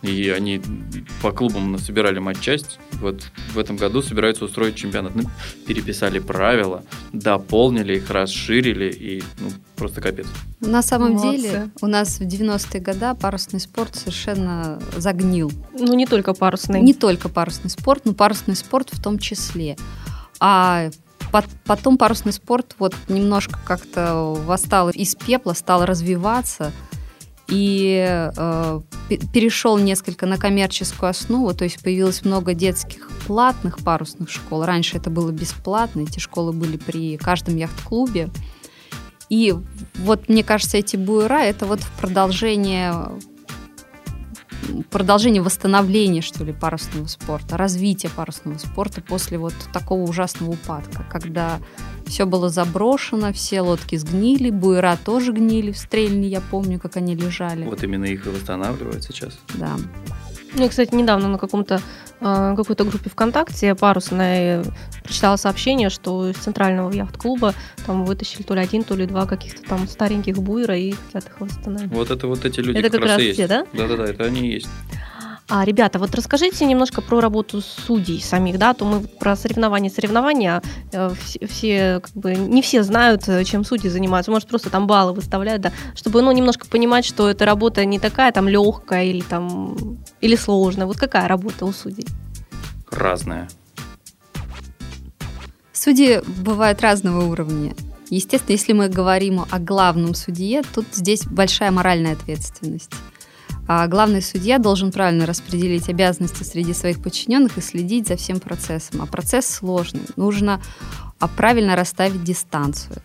И 0.01 0.29
они 0.29 0.61
по 1.21 1.31
клубам 1.31 1.77
собирали 1.77 2.19
матчасть. 2.19 2.79
Вот 3.01 3.21
в 3.53 3.59
этом 3.59 3.75
году 3.75 4.01
собираются 4.01 4.45
устроить 4.45 4.75
чемпионат. 4.75 5.13
Ну, 5.13 5.23
переписали 5.67 6.19
правила, 6.19 6.83
дополнили 7.11 7.97
их, 7.97 8.09
расширили 8.09 8.89
и 8.91 9.23
ну, 9.39 9.49
просто 9.75 9.99
капец. 9.99 10.27
На 10.61 10.81
самом 10.81 11.13
Молодцы. 11.13 11.41
деле 11.41 11.71
у 11.81 11.87
нас 11.87 12.19
в 12.19 12.21
90-е 12.21 12.81
годы 12.81 13.13
парусный 13.19 13.59
спорт 13.59 13.95
совершенно 13.95 14.81
загнил. 14.95 15.51
Ну, 15.73 15.93
не 15.93 16.05
только 16.05 16.33
парусный. 16.33 16.81
Не 16.81 16.93
только 16.93 17.27
парусный 17.27 17.69
спорт, 17.69 18.05
но 18.05 18.13
парусный 18.13 18.55
спорт 18.55 18.89
в 18.91 19.01
том 19.01 19.19
числе. 19.19 19.75
А 20.39 20.89
пот- 21.31 21.49
потом 21.65 21.97
парусный 21.97 22.33
спорт 22.33 22.75
вот 22.79 22.95
немножко 23.09 23.59
как-то 23.65 24.35
восстал 24.45 24.89
из 24.89 25.15
пепла, 25.15 25.53
стал 25.53 25.85
развиваться 25.85 26.71
и 27.49 28.05
э, 28.35 28.81
пе- 29.09 29.19
перешел 29.33 29.77
несколько 29.77 30.25
на 30.25 30.37
коммерческую 30.37 31.09
основу, 31.09 31.53
то 31.53 31.63
есть 31.63 31.81
появилось 31.81 32.23
много 32.23 32.53
детских 32.53 33.09
платных 33.27 33.79
парусных 33.79 34.29
школ. 34.29 34.65
Раньше 34.65 34.97
это 34.97 35.09
было 35.09 35.31
бесплатно, 35.31 36.01
эти 36.01 36.19
школы 36.19 36.53
были 36.53 36.77
при 36.77 37.17
каждом 37.17 37.55
яхт-клубе. 37.55 38.29
И 39.29 39.53
вот 39.95 40.27
мне 40.27 40.43
кажется, 40.43 40.77
эти 40.77 40.95
буера 40.95 41.41
это 41.41 41.65
вот 41.65 41.79
продолжение 41.99 42.93
продолжение 44.89 45.41
восстановления, 45.41 46.21
что 46.21 46.43
ли, 46.43 46.53
парусного 46.53 47.07
спорта, 47.07 47.57
развития 47.57 48.09
парусного 48.09 48.57
спорта 48.57 49.01
после 49.01 49.37
вот 49.37 49.53
такого 49.73 50.01
ужасного 50.01 50.51
упадка, 50.51 51.05
когда 51.09 51.59
все 52.05 52.25
было 52.25 52.49
заброшено, 52.49 53.31
все 53.33 53.61
лодки 53.61 53.95
сгнили, 53.95 54.49
буера 54.49 54.97
тоже 55.03 55.31
гнили 55.31 55.71
в 55.71 55.77
стрельне, 55.77 56.27
я 56.27 56.41
помню, 56.41 56.79
как 56.79 56.97
они 56.97 57.15
лежали. 57.15 57.65
Вот 57.65 57.83
именно 57.83 58.05
их 58.05 58.25
и 58.25 58.29
восстанавливают 58.29 59.03
сейчас. 59.03 59.39
Да. 59.55 59.75
Ну, 60.55 60.63
я, 60.63 60.69
кстати, 60.69 60.95
недавно 60.95 61.27
на 61.27 61.37
каком-то 61.37 61.79
какой-то 62.19 62.83
группе 62.83 63.09
ВКонтакте 63.09 63.75
парусной 63.75 64.63
прочитала 65.03 65.37
сообщение, 65.37 65.89
что 65.89 66.29
из 66.29 66.35
центрального 66.37 66.91
яхт-клуба 66.91 67.53
там 67.85 68.05
вытащили 68.05 68.43
то 68.43 68.53
ли 68.53 68.61
один, 68.61 68.83
то 68.83 68.95
ли 68.95 69.05
два 69.05 69.25
каких-то 69.25 69.63
там 69.63 69.87
стареньких 69.87 70.37
буера 70.37 70.77
и 70.77 70.91
хотят 70.91 71.29
их 71.29 71.39
восстановить. 71.39 71.91
Вот 71.91 72.11
это 72.11 72.27
вот 72.27 72.45
эти 72.45 72.59
люди 72.59 72.77
Это 72.77 72.89
как 72.89 73.01
раз 73.01 73.11
раз 73.11 73.21
и 73.21 73.25
есть. 73.25 73.37
те, 73.37 73.47
да? 73.47 73.65
Да-да-да, 73.73 74.05
это 74.05 74.25
они 74.25 74.41
и 74.41 74.53
есть. 74.55 74.69
А, 75.51 75.65
ребята, 75.65 75.97
вот 75.97 76.13
расскажите 76.13 76.63
немножко 76.65 77.01
про 77.01 77.19
работу 77.21 77.61
судей 77.61 78.21
самих, 78.21 78.59
да, 78.59 78.69
а 78.69 78.73
то 78.75 78.85
мы 78.85 79.01
про 79.01 79.35
соревнования, 79.35 79.89
соревнования, 79.89 80.61
э, 80.91 81.09
все, 81.19 81.47
все, 81.47 81.99
как 82.01 82.13
бы, 82.13 82.35
не 82.35 82.61
все 82.61 82.83
знают, 82.83 83.27
э, 83.27 83.43
чем 83.45 83.63
судьи 83.63 83.89
занимаются, 83.89 84.29
может, 84.29 84.47
просто 84.47 84.69
там 84.69 84.85
баллы 84.85 85.11
выставляют, 85.11 85.63
да, 85.63 85.71
чтобы, 85.95 86.21
ну, 86.21 86.31
немножко 86.31 86.67
понимать, 86.67 87.03
что 87.03 87.27
эта 87.27 87.45
работа 87.45 87.83
не 87.83 87.97
такая 87.97 88.31
там 88.31 88.47
легкая 88.47 89.05
или 89.05 89.21
там, 89.21 89.97
или 90.21 90.35
сложная, 90.35 90.85
вот 90.85 90.97
какая 90.97 91.27
работа 91.27 91.65
у 91.65 91.71
судей? 91.71 92.05
Разное. 92.91 93.49
Судьи 95.73 96.21
бывают 96.43 96.79
разного 96.81 97.25
уровня. 97.25 97.73
Естественно, 98.11 98.51
если 98.51 98.73
мы 98.73 98.87
говорим 98.87 99.45
о 99.49 99.57
главном 99.57 100.13
судье, 100.13 100.61
тут 100.75 100.85
здесь 100.91 101.25
большая 101.25 101.71
моральная 101.71 102.13
ответственность. 102.13 102.91
А 103.71 103.85
главный 103.85 104.23
судья 104.23 104.57
должен 104.57 104.91
правильно 104.91 105.27
распределить 105.27 105.89
обязанности 105.89 106.41
среди 106.41 106.73
своих 106.73 107.03
подчиненных 107.03 107.59
и 107.59 107.61
следить 107.61 108.07
за 108.07 108.15
всем 108.15 108.39
процессом. 108.39 108.99
А 109.03 109.05
процесс 109.05 109.45
сложный. 109.45 110.01
Нужно 110.15 110.59
а, 111.19 111.27
правильно 111.27 111.75
расставить 111.75 112.23
дистанцию. 112.23 112.95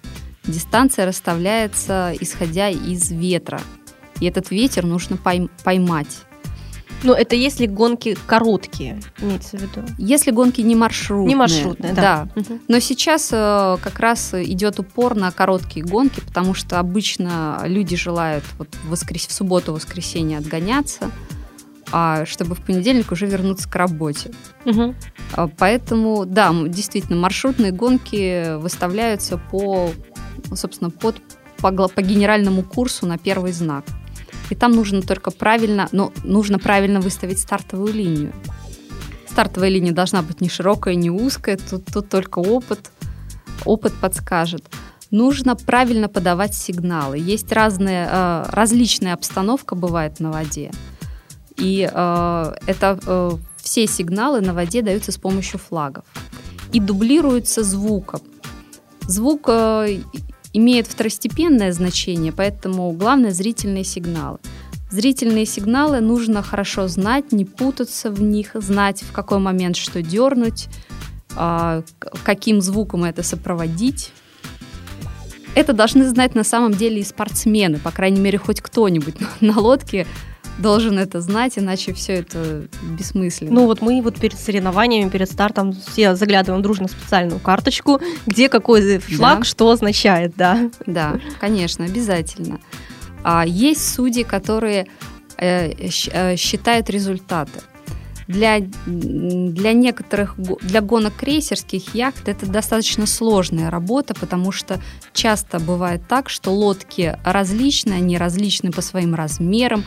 Дистанция 0.44 1.04
расставляется 1.04 2.14
исходя 2.18 2.70
из 2.70 3.10
ветра. 3.10 3.60
И 4.20 4.24
этот 4.24 4.50
ветер 4.50 4.86
нужно 4.86 5.16
пойм- 5.16 5.50
поймать. 5.64 6.22
Ну, 7.04 7.12
это 7.12 7.36
если 7.36 7.66
гонки 7.66 8.16
короткие, 8.26 9.00
имеется 9.20 9.58
в 9.58 9.60
виду. 9.60 9.82
Если 9.98 10.30
гонки 10.30 10.62
не 10.62 10.74
маршрутные. 10.74 11.28
Не 11.28 11.34
маршрутные, 11.34 11.92
да. 11.92 12.02
да. 12.34 12.40
Мгм. 12.40 12.60
Но 12.66 12.78
сейчас 12.80 13.28
э, 13.30 13.76
как 13.82 14.00
раз 14.00 14.32
идет 14.34 14.80
упор 14.80 15.14
на 15.14 15.30
короткие 15.30 15.84
гонки, 15.84 16.20
потому 16.20 16.54
что 16.54 16.80
обычно 16.80 17.60
люди 17.66 17.94
желают 17.94 18.42
вот 18.58 18.74
в, 18.84 18.90
воскрес... 18.90 19.26
в 19.26 19.32
субботу-воскресенье 19.32 20.38
отгоняться, 20.38 21.10
а 21.92 22.24
чтобы 22.24 22.54
в 22.54 22.64
понедельник 22.64 23.12
уже 23.12 23.26
вернуться 23.26 23.68
к 23.68 23.76
работе. 23.76 24.32
А, 25.34 25.48
Поэтому, 25.58 26.24
да, 26.24 26.54
действительно, 26.66 27.18
маршрутные 27.18 27.70
гонки 27.70 28.56
выставляются 28.56 29.36
по, 29.36 29.90
собственно, 30.54 30.90
под 30.90 31.16
по, 31.58 31.70
по 31.70 32.02
генеральному 32.02 32.62
курсу 32.62 33.06
на 33.06 33.18
первый 33.18 33.52
знак. 33.52 33.84
И 34.50 34.54
там 34.54 34.72
нужно 34.72 35.02
только 35.02 35.30
правильно, 35.30 35.88
но 35.92 36.12
нужно 36.22 36.58
правильно 36.58 37.00
выставить 37.00 37.38
стартовую 37.38 37.92
линию. 37.92 38.32
Стартовая 39.28 39.68
линия 39.68 39.92
должна 39.92 40.22
быть 40.22 40.40
не 40.40 40.48
широкая, 40.48 40.94
не 40.94 41.10
узкая, 41.10 41.56
тут, 41.56 41.86
тут 41.86 42.08
только 42.08 42.38
опыт, 42.38 42.90
опыт 43.64 43.92
подскажет. 43.94 44.64
Нужно 45.10 45.56
правильно 45.56 46.08
подавать 46.08 46.54
сигналы. 46.54 47.18
Есть 47.18 47.52
разные, 47.52 48.08
э, 48.10 48.44
различная 48.48 49.14
обстановка 49.14 49.74
бывает 49.74 50.20
на 50.20 50.30
воде. 50.30 50.70
И 51.56 51.88
э, 51.92 52.54
это 52.66 52.98
э, 53.06 53.30
все 53.56 53.86
сигналы 53.86 54.40
на 54.40 54.54
воде 54.54 54.82
даются 54.82 55.12
с 55.12 55.16
помощью 55.16 55.58
флагов. 55.58 56.04
И 56.72 56.80
дублируются 56.80 57.62
звуком. 57.62 58.20
Звук 59.02 59.48
имеет 60.54 60.86
второстепенное 60.86 61.72
значение, 61.72 62.32
поэтому 62.32 62.90
главное 62.92 63.32
зрительные 63.32 63.84
сигналы. 63.84 64.38
Зрительные 64.90 65.44
сигналы 65.44 66.00
нужно 66.00 66.42
хорошо 66.42 66.86
знать, 66.86 67.32
не 67.32 67.44
путаться 67.44 68.10
в 68.10 68.22
них, 68.22 68.52
знать, 68.54 69.02
в 69.02 69.12
какой 69.12 69.38
момент 69.38 69.76
что 69.76 70.00
дернуть, 70.00 70.68
э, 71.36 71.82
каким 72.22 72.60
звуком 72.60 73.04
это 73.04 73.24
сопроводить. 73.24 74.12
Это 75.56 75.72
должны 75.72 76.08
знать 76.08 76.34
на 76.34 76.44
самом 76.44 76.72
деле 76.72 77.00
и 77.00 77.04
спортсмены, 77.04 77.78
по 77.78 77.90
крайней 77.90 78.20
мере, 78.20 78.38
хоть 78.38 78.60
кто-нибудь 78.60 79.16
на 79.40 79.58
лодке 79.58 80.06
должен 80.58 80.98
это 80.98 81.20
знать, 81.20 81.58
иначе 81.58 81.92
все 81.92 82.14
это 82.14 82.66
бессмысленно. 82.82 83.52
Ну 83.52 83.66
вот 83.66 83.82
мы 83.82 84.00
вот 84.02 84.16
перед 84.20 84.38
соревнованиями, 84.38 85.08
перед 85.08 85.30
стартом 85.30 85.72
все 85.72 86.14
заглядываем 86.14 86.62
дружно 86.62 86.88
в 86.88 86.90
специальную 86.90 87.40
карточку, 87.40 88.00
где 88.26 88.48
какой 88.48 88.98
флаг 88.98 89.38
да. 89.38 89.44
что 89.44 89.70
означает, 89.70 90.34
да. 90.36 90.70
Да, 90.86 91.18
конечно, 91.40 91.84
обязательно. 91.84 92.60
А 93.22 93.44
есть 93.46 93.94
судьи, 93.94 94.22
которые 94.22 94.86
э, 95.38 95.72
э, 96.12 96.36
считают 96.36 96.90
результаты. 96.90 97.60
Для, 98.26 98.60
для 98.86 99.72
некоторых, 99.74 100.34
для 100.38 100.80
гонок 100.80 101.14
крейсерских 101.14 101.94
яхт 101.94 102.26
это 102.26 102.46
достаточно 102.46 103.06
сложная 103.06 103.70
работа, 103.70 104.14
потому 104.14 104.50
что 104.50 104.80
часто 105.12 105.58
бывает 105.60 106.02
так, 106.08 106.30
что 106.30 106.50
лодки 106.50 107.18
различны, 107.22 107.92
они 107.92 108.16
различны 108.16 108.72
по 108.72 108.80
своим 108.80 109.14
размерам, 109.14 109.84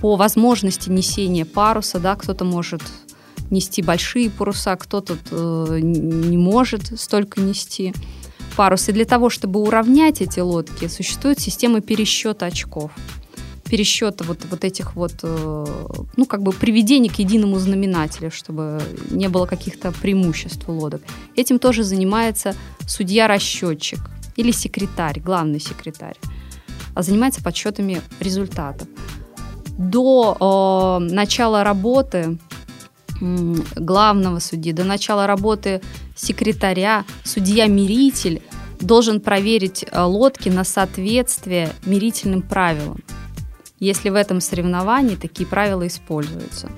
по 0.00 0.16
возможности 0.16 0.90
несения 0.90 1.44
паруса, 1.44 1.98
да, 1.98 2.16
кто-то 2.16 2.44
может 2.44 2.82
нести 3.50 3.82
большие 3.82 4.30
паруса, 4.30 4.76
кто-то 4.76 5.16
э, 5.30 5.78
не 5.80 6.36
может 6.36 6.98
столько 7.00 7.40
нести 7.40 7.94
парус. 8.56 8.88
И 8.88 8.92
для 8.92 9.04
того, 9.04 9.30
чтобы 9.30 9.60
уравнять 9.60 10.20
эти 10.20 10.40
лодки, 10.40 10.88
существует 10.88 11.40
система 11.40 11.80
пересчета 11.80 12.46
очков 12.46 12.92
пересчета 13.64 14.24
вот, 14.24 14.44
вот 14.50 14.62
этих 14.62 14.94
вот, 14.94 15.14
э, 15.22 15.66
ну, 16.16 16.26
как 16.26 16.42
бы 16.42 16.52
приведения 16.52 17.10
к 17.10 17.18
единому 17.18 17.58
знаменателю, 17.58 18.30
чтобы 18.30 18.80
не 19.10 19.28
было 19.28 19.46
каких-то 19.46 19.90
преимуществ 19.90 20.68
у 20.68 20.72
лодок. 20.72 21.02
Этим 21.34 21.58
тоже 21.58 21.82
занимается 21.82 22.54
судья-расчетчик 22.86 23.98
или 24.36 24.50
секретарь, 24.52 25.18
главный 25.18 25.60
секретарь, 25.60 26.18
а 26.94 27.02
занимается 27.02 27.42
подсчетами 27.42 28.00
результатов 28.20 28.86
до 29.78 30.98
э, 31.00 31.04
начала 31.04 31.64
работы 31.64 32.38
главного 33.20 34.38
судьи, 34.38 34.72
до 34.72 34.84
начала 34.84 35.26
работы 35.26 35.80
секретаря, 36.16 37.04
судья-миритель 37.22 38.42
должен 38.80 39.20
проверить 39.20 39.84
э, 39.90 40.02
лодки 40.02 40.48
на 40.48 40.64
соответствие 40.64 41.70
мирительным 41.86 42.42
правилам, 42.42 43.02
если 43.78 44.10
в 44.10 44.14
этом 44.14 44.40
соревновании 44.40 45.16
такие 45.16 45.46
правила 45.46 45.86
используются. 45.86 46.70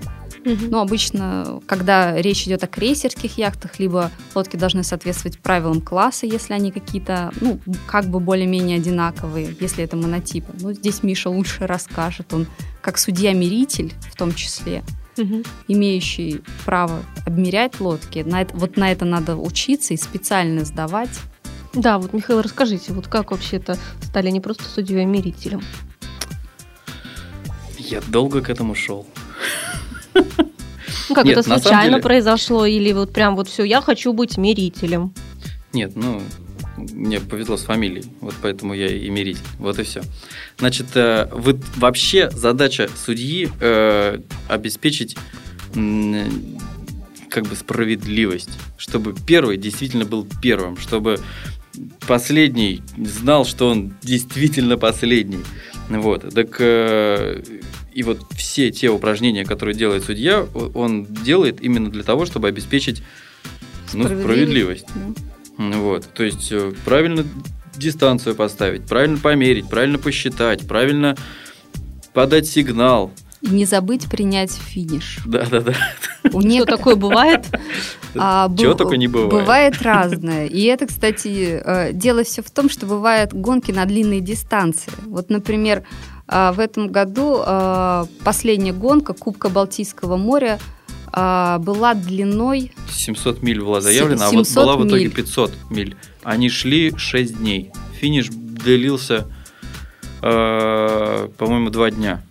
Угу. 0.47 0.67
Ну, 0.71 0.79
обычно, 0.79 1.61
когда 1.67 2.17
речь 2.17 2.47
идет 2.47 2.63
о 2.63 2.69
крейсерских 2.69 3.37
яхтах, 3.37 3.81
либо 3.81 4.13
лодки 4.33 4.57
должны 4.57 4.85
соответствовать 4.85 5.41
правилам 5.41 5.81
класса, 5.81 6.27
если 6.27 6.55
они 6.55 6.71
какие-то, 6.71 7.33
ну, 7.41 7.59
как 7.87 8.07
бы 8.07 8.21
более-менее 8.21 8.79
одинаковые, 8.79 9.57
если 9.59 9.83
это 9.83 9.97
монотипы. 9.97 10.53
Ну, 10.61 10.73
здесь 10.73 11.03
Миша 11.03 11.31
лучше 11.31 11.67
расскажет, 11.67 12.33
он 12.33 12.47
как 12.81 12.97
судья-миритель 12.99 13.93
в 14.13 14.17
том 14.17 14.33
числе, 14.33 14.85
угу. 15.19 15.43
имеющий 15.67 16.43
право 16.65 17.03
обмерять 17.27 17.81
лодки. 17.81 18.21
На 18.21 18.43
это, 18.43 18.57
вот 18.57 18.77
на 18.77 18.93
это 18.93 19.05
надо 19.05 19.37
учиться 19.37 19.95
и 19.95 19.97
специально 19.97 20.65
сдавать. 20.65 21.11
Да, 21.75 21.99
вот, 21.99 22.13
Михаил, 22.13 22.41
расскажите, 22.41 22.93
вот 22.93 23.09
как 23.09 23.33
вообще-то 23.33 23.77
стали 24.01 24.31
не 24.31 24.41
просто 24.41 24.63
судьей-мирителем? 24.63 25.61
Я 27.79 28.01
долго 28.01 28.41
к 28.43 28.49
этому 28.49 28.77
шел. 28.77 29.07
Ну, 31.09 31.15
как 31.15 31.25
Нет, 31.25 31.39
это 31.39 31.43
случайно 31.43 31.91
деле... 31.91 32.03
произошло, 32.03 32.67
или 32.67 32.93
вот 32.93 33.13
прям 33.13 33.37
вот 33.37 33.49
все, 33.49 33.65
я 33.65 33.81
хочу 33.81 34.13
быть 34.13 34.37
мирителем? 34.39 35.13
Нет, 35.73 35.93
ну, 35.95 36.23
мне 36.77 37.21
повезло 37.21 37.57
с 37.57 37.63
фамилией, 37.63 38.05
вот 38.21 38.35
поэтому 38.43 38.75
я 38.75 38.87
и 38.87 39.09
миритель. 39.09 39.43
Вот 39.59 39.79
и 39.79 39.83
все. 39.83 40.03
Значит, 40.59 40.87
э, 40.95 41.29
вы, 41.33 41.59
вообще 41.77 42.31
задача 42.31 42.89
судьи 42.95 43.49
э, 43.61 44.21
обеспечить 44.49 45.17
э, 45.75 46.29
как 47.29 47.45
бы 47.45 47.57
справедливость, 47.57 48.51
чтобы 48.79 49.15
первый 49.27 49.57
действительно 49.57 50.05
был 50.05 50.27
первым, 50.43 50.77
чтобы 50.77 51.21
последний 52.07 52.83
знал, 52.97 53.45
что 53.45 53.69
он 53.69 53.95
действительно 54.03 54.77
последний. 54.77 55.45
Вот. 55.89 56.33
Так 56.35 56.57
э, 56.59 57.43
и 57.97 58.03
вот 58.03 58.21
все 58.37 58.71
те 58.71 58.91
упражнения, 58.91 59.47
которые 59.47 59.75
делает 59.75 60.05
судья, 60.05 60.47
он 60.75 61.07
делает 61.07 61.63
именно 61.63 61.91
для 61.91 62.03
того, 62.03 62.27
чтобы 62.27 62.47
обеспечить 62.47 63.03
ну, 63.95 64.05
справедливость. 64.05 64.87
Да. 65.57 65.79
Вот. 65.79 66.07
То 66.13 66.23
есть 66.23 66.53
э, 66.53 66.75
правильно 66.85 67.25
дистанцию 67.75 68.35
поставить, 68.35 68.85
правильно 68.85 69.17
померить, 69.17 69.71
правильно 69.71 69.97
посчитать, 69.99 70.69
правильно 70.69 71.17
подать 72.13 72.47
сигнал. 72.47 73.13
И 73.41 73.49
не 73.49 73.65
забыть 73.65 74.11
принять 74.11 74.53
финиш. 74.53 75.21
Да, 75.25 75.47
да, 75.51 75.61
да. 75.61 75.75
У 76.35 76.43
них 76.43 76.67
такое 76.67 76.97
бывает. 76.97 77.47
А, 78.19 78.51
Чего 78.57 78.73
только 78.73 78.97
не 78.97 79.09
бывает. 79.09 79.31
Бывает 79.31 79.83
разное. 79.83 80.47
И 80.47 80.63
это, 80.63 80.87
кстати, 80.87 81.61
э, 81.63 81.93
дело 81.93 82.25
все 82.25 82.41
в 82.41 82.51
том, 82.51 82.71
что 82.71 82.87
бывают 82.87 83.35
гонки 83.35 83.73
на 83.73 83.85
длинные 83.85 84.23
дистанции. 84.23 84.91
Вот, 85.05 85.29
например, 85.29 85.85
в 86.29 86.59
этом 86.59 86.89
году 86.89 87.43
а, 87.45 88.07
последняя 88.25 88.73
гонка 88.73 89.13
Кубка 89.13 89.49
Балтийского 89.49 90.17
моря 90.17 90.59
а, 91.13 91.59
была 91.59 91.95
длиной... 91.95 92.73
700 92.91 93.43
миль 93.43 93.61
была 93.61 93.81
заявлена, 93.81 94.27
а 94.27 94.31
вот 94.33 94.53
была 94.55 94.77
в 94.77 94.87
итоге 94.87 95.09
500 95.09 95.53
миль. 95.71 95.97
Они 96.25 96.49
шли 96.49 96.93
6 96.97 97.39
дней. 97.39 97.71
Финиш 98.01 98.29
длился, 98.31 99.27
по-моему, 100.21 101.71
2 101.71 101.91
дня. 101.93 102.23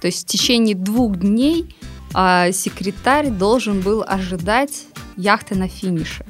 То 0.00 0.08
есть 0.08 0.24
в 0.24 0.30
течение 0.30 0.74
двух 0.74 1.16
дней 1.16 1.74
секретарь 2.10 3.30
должен 3.30 3.80
был 3.80 4.04
ожидать 4.06 4.84
яхты 5.16 5.54
на 5.54 5.68
финише. 5.68 6.26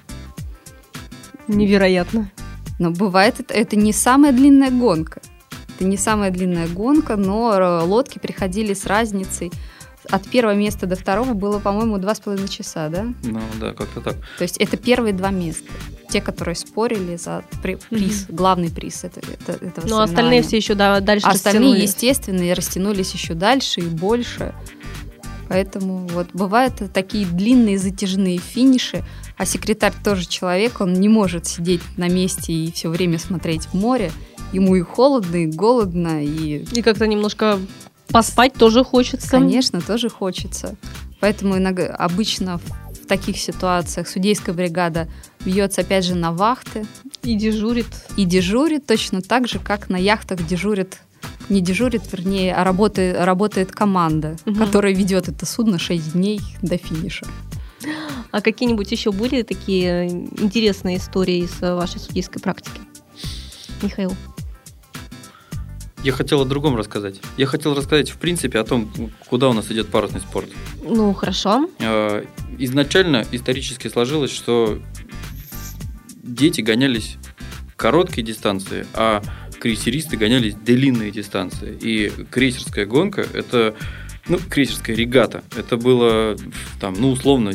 Невероятно. 1.49 2.31
Но 2.79 2.93
бывает 2.93 3.41
это, 3.41 3.53
это 3.55 3.75
не 3.77 3.93
самая 3.93 4.33
длинная 4.33 4.71
гонка. 4.71 5.21
Это 5.79 5.85
не 5.85 5.97
самая 5.97 6.33
длинная 6.33 6.67
гонка, 6.67 7.15
но 7.15 7.55
э, 7.55 7.83
лодки 7.85 8.19
приходили 8.19 8.75
с 8.75 8.85
разницей. 8.85 9.53
От 10.11 10.27
первого 10.27 10.57
места 10.57 10.87
до 10.87 10.97
второго 10.97 11.35
было, 11.35 11.61
по-моему, 11.61 11.99
два 11.99 12.17
с 12.17 12.21
половиной 12.21 12.49
часа, 12.49 12.89
да? 12.89 13.07
Ну 13.23 13.41
да, 13.61 13.75
как-то 13.75 14.01
так. 14.01 14.17
То 14.39 14.43
есть 14.43 14.57
это 14.57 14.77
первые 14.77 15.13
два 15.13 15.31
места. 15.31 15.71
Те, 16.09 16.21
которые 16.21 16.57
спорили 16.57 17.15
за 17.15 17.45
приз, 17.63 17.79
mm-hmm. 17.93 18.35
главный 18.35 18.71
приз 18.73 19.05
это, 19.05 19.21
это, 19.21 19.65
этого 19.65 19.87
Ну, 19.87 20.01
остальные 20.01 20.43
все 20.43 20.57
еще 20.57 20.75
да, 20.75 20.99
дальше 20.99 21.29
а 21.29 21.31
Остальные, 21.31 21.81
естественно, 21.81 22.43
и 22.43 22.53
растянулись 22.53 23.13
еще 23.13 23.35
дальше 23.35 23.79
и 23.79 23.87
больше. 23.87 24.57
Поэтому 25.49 26.09
вот 26.09 26.31
бывают 26.33 26.75
такие 26.93 27.25
длинные 27.25 27.79
затяжные 27.79 28.39
финиши, 28.39 29.05
а 29.37 29.47
секретарь 29.47 29.95
тоже 30.03 30.27
человек, 30.27 30.81
он 30.81 30.95
не 30.95 31.09
может 31.09 31.47
сидеть 31.47 31.83
на 31.97 32.09
месте 32.09 32.53
и 32.53 32.73
все 32.73 32.89
время 32.89 33.21
смотреть 33.21 33.67
в 33.67 33.75
море 33.75 34.11
ему 34.53 34.77
и 34.77 34.83
холодно, 34.83 35.37
и 35.37 35.47
голодно, 35.47 36.25
и... 36.25 36.65
И 36.73 36.83
как-то 36.83 37.07
немножко 37.07 37.59
поспать 38.09 38.55
тоже 38.55 38.85
хочется. 38.85 39.31
Конечно, 39.31 39.81
тоже 39.81 40.09
хочется. 40.09 40.77
Поэтому 41.21 41.59
иногда, 41.59 41.87
обычно 41.95 42.59
в 42.59 43.07
таких 43.07 43.39
ситуациях 43.39 44.09
судейская 44.09 44.55
бригада 44.55 45.09
бьется 45.45 45.81
опять 45.81 46.05
же 46.05 46.15
на 46.15 46.33
вахты. 46.33 46.87
И 47.23 47.35
дежурит. 47.35 47.87
И 48.17 48.25
дежурит 48.25 48.87
точно 48.87 49.21
так 49.21 49.49
же, 49.49 49.59
как 49.59 49.89
на 49.89 49.97
яхтах 49.97 50.47
дежурит 50.47 50.99
не 51.49 51.61
дежурит, 51.61 52.03
вернее, 52.13 52.55
а 52.55 52.65
работает, 52.65 53.17
работает 53.25 53.73
команда, 53.73 54.37
угу. 54.45 54.57
которая 54.57 54.95
ведет 54.95 55.29
это 55.29 55.47
судно 55.47 55.79
6 55.79 56.13
дней 56.13 56.41
до 56.63 56.77
финиша. 56.77 57.27
А 58.31 58.41
какие-нибудь 58.43 58.91
еще 58.93 59.13
были 59.13 59.43
такие 59.43 60.09
интересные 60.09 60.99
истории 60.99 61.45
из 61.45 61.61
вашей 61.61 62.01
судейской 62.01 62.43
практики? 62.43 62.81
Михаил? 63.83 64.13
Я 66.05 66.13
хотел 66.13 66.41
о 66.43 66.45
другом 66.45 66.77
рассказать. 66.77 67.21
Я 67.37 67.47
хотел 67.47 67.75
рассказать, 67.75 68.11
в 68.11 68.19
принципе, 68.19 68.59
о 68.61 68.65
том, 68.65 68.91
куда 69.29 69.49
у 69.49 69.53
нас 69.53 69.71
идет 69.71 69.89
парусный 69.89 70.21
спорт. 70.21 70.49
Ну, 70.83 71.13
хорошо. 71.13 71.69
Э, 71.81 72.25
Изначально 72.59 73.25
исторически 73.31 73.89
сложилось, 73.89 74.33
что 74.33 74.81
дети 76.23 76.61
гонялись 76.61 77.17
короткие 77.77 78.27
дистанции, 78.27 78.87
а 78.95 79.23
крейсеристы 79.61 80.17
гонялись 80.17 80.55
длинные 80.55 81.11
дистанции. 81.11 81.77
И 81.81 82.11
крейсерская 82.31 82.87
гонка– 82.87 83.27
это, 83.33 83.75
ну, 84.29 84.39
крейсерская 84.39 84.97
регата. 84.97 85.43
Это 85.57 85.77
было, 85.77 86.37
там, 86.81 86.95
ну, 86.99 87.11
условно, 87.11 87.53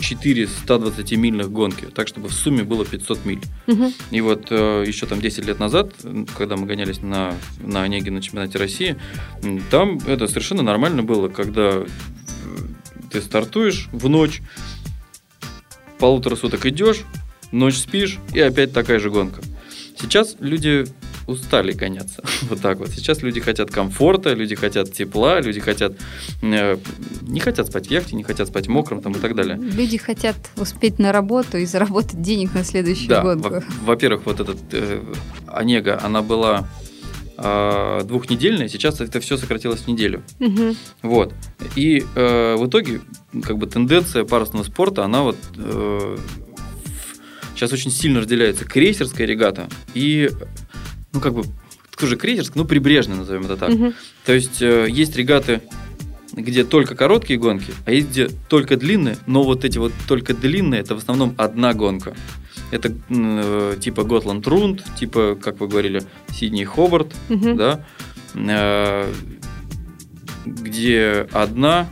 4 0.00 0.48
120-мильных 0.66 1.50
гонки, 1.50 1.86
так, 1.86 2.08
чтобы 2.08 2.28
в 2.28 2.32
сумме 2.32 2.64
было 2.64 2.84
500 2.84 3.24
миль. 3.24 3.40
Мгм. 3.66 3.92
И 4.10 4.20
вот 4.20 4.46
э, 4.50 4.84
еще 4.86 5.06
там 5.06 5.20
10 5.20 5.46
лет 5.46 5.58
назад, 5.58 5.92
когда 6.36 6.56
мы 6.56 6.66
гонялись 6.66 7.02
на, 7.02 7.34
на 7.58 7.82
Онеге 7.82 8.10
на 8.10 8.22
чемпионате 8.22 8.58
России, 8.58 8.96
там 9.70 9.98
это 10.06 10.26
совершенно 10.26 10.62
нормально 10.62 11.02
было, 11.02 11.28
когда 11.28 11.70
э, 11.70 11.86
ты 13.10 13.20
стартуешь 13.20 13.88
в 13.92 14.08
ночь, 14.08 14.42
полутора 15.98 16.36
суток 16.36 16.66
идешь, 16.66 17.02
ночь 17.52 17.76
спишь, 17.76 18.18
и 18.32 18.40
опять 18.40 18.72
такая 18.72 18.98
же 18.98 19.10
гонка. 19.10 19.42
Сейчас 19.98 20.36
люди 20.40 20.86
устали 21.30 21.72
гоняться. 21.72 22.22
Вот 22.50 22.60
так 22.60 22.78
вот. 22.78 22.88
Сейчас 22.90 23.22
люди 23.22 23.40
хотят 23.40 23.70
комфорта, 23.70 24.32
люди 24.34 24.54
хотят 24.54 24.92
тепла, 24.92 25.40
люди 25.40 25.60
хотят... 25.60 25.92
э, 26.42 26.76
не 27.22 27.40
хотят 27.40 27.66
спать 27.68 27.86
в 27.88 27.90
яхте, 27.90 28.16
не 28.16 28.22
хотят 28.24 28.48
спать 28.48 28.68
мокрым 28.68 29.00
там, 29.02 29.12
и 29.12 29.18
так 29.18 29.34
далее. 29.34 29.56
Люди 29.56 29.96
хотят 29.98 30.36
успеть 30.56 30.98
на 30.98 31.12
работу 31.12 31.58
и 31.58 31.64
заработать 31.66 32.20
денег 32.20 32.54
на 32.54 32.64
следующую 32.64 33.08
Да, 33.08 33.22
во- 33.22 33.62
во-первых, 33.84 34.26
вот 34.26 34.40
этот 34.40 34.58
э, 34.72 35.02
Онега, 35.46 36.00
она 36.02 36.22
была 36.22 36.68
э, 37.38 38.02
двухнедельная, 38.04 38.68
сейчас 38.68 39.00
это 39.00 39.20
все 39.20 39.36
сократилось 39.36 39.80
в 39.80 39.88
неделю. 39.88 40.22
Мгм. 40.38 40.76
Вот. 41.02 41.32
И 41.76 42.04
э, 42.14 42.56
в 42.56 42.66
итоге, 42.66 43.00
как 43.42 43.58
бы 43.58 43.66
тенденция 43.66 44.24
парусного 44.24 44.64
спорта, 44.64 45.04
она 45.04 45.22
вот 45.22 45.36
э, 45.56 46.16
сейчас 47.54 47.72
очень 47.72 47.90
сильно 47.90 48.20
разделяется 48.20 48.64
крейсерская 48.64 49.26
регата 49.26 49.68
и, 49.94 50.30
ну, 51.12 51.20
как 51.20 51.34
бы, 51.34 51.44
тоже 51.96 52.16
крейсерская, 52.16 52.62
ну, 52.62 52.68
прибрежная, 52.68 53.16
назовем 53.16 53.44
это 53.44 53.56
так. 53.56 53.70
Мгм. 53.70 53.94
То 54.24 54.32
есть 54.32 54.62
э, 54.62 54.86
есть 54.88 55.16
регаты, 55.16 55.62
где 56.32 56.64
только 56.64 56.94
короткие 56.94 57.38
гонки, 57.38 57.72
а 57.84 57.92
есть 57.92 58.10
где 58.10 58.28
только 58.48 58.76
длинные, 58.76 59.18
но 59.26 59.42
вот 59.42 59.64
эти 59.64 59.78
вот 59.78 59.92
только 60.08 60.34
длинные, 60.34 60.80
это 60.80 60.94
в 60.94 60.98
основном 60.98 61.34
одна 61.36 61.74
гонка. 61.74 62.14
Это 62.70 62.94
э, 63.08 63.76
типа 63.80 64.04
Готланд 64.04 64.46
Рунд, 64.46 64.84
типа, 64.98 65.36
как 65.40 65.60
вы 65.60 65.68
говорили, 65.68 66.02
Сидней 66.32 66.64
Хобарт, 66.64 67.14
Мгм. 67.28 67.56
да, 67.56 67.84
э, 68.34 69.12
где 70.46 71.28
одна 71.32 71.88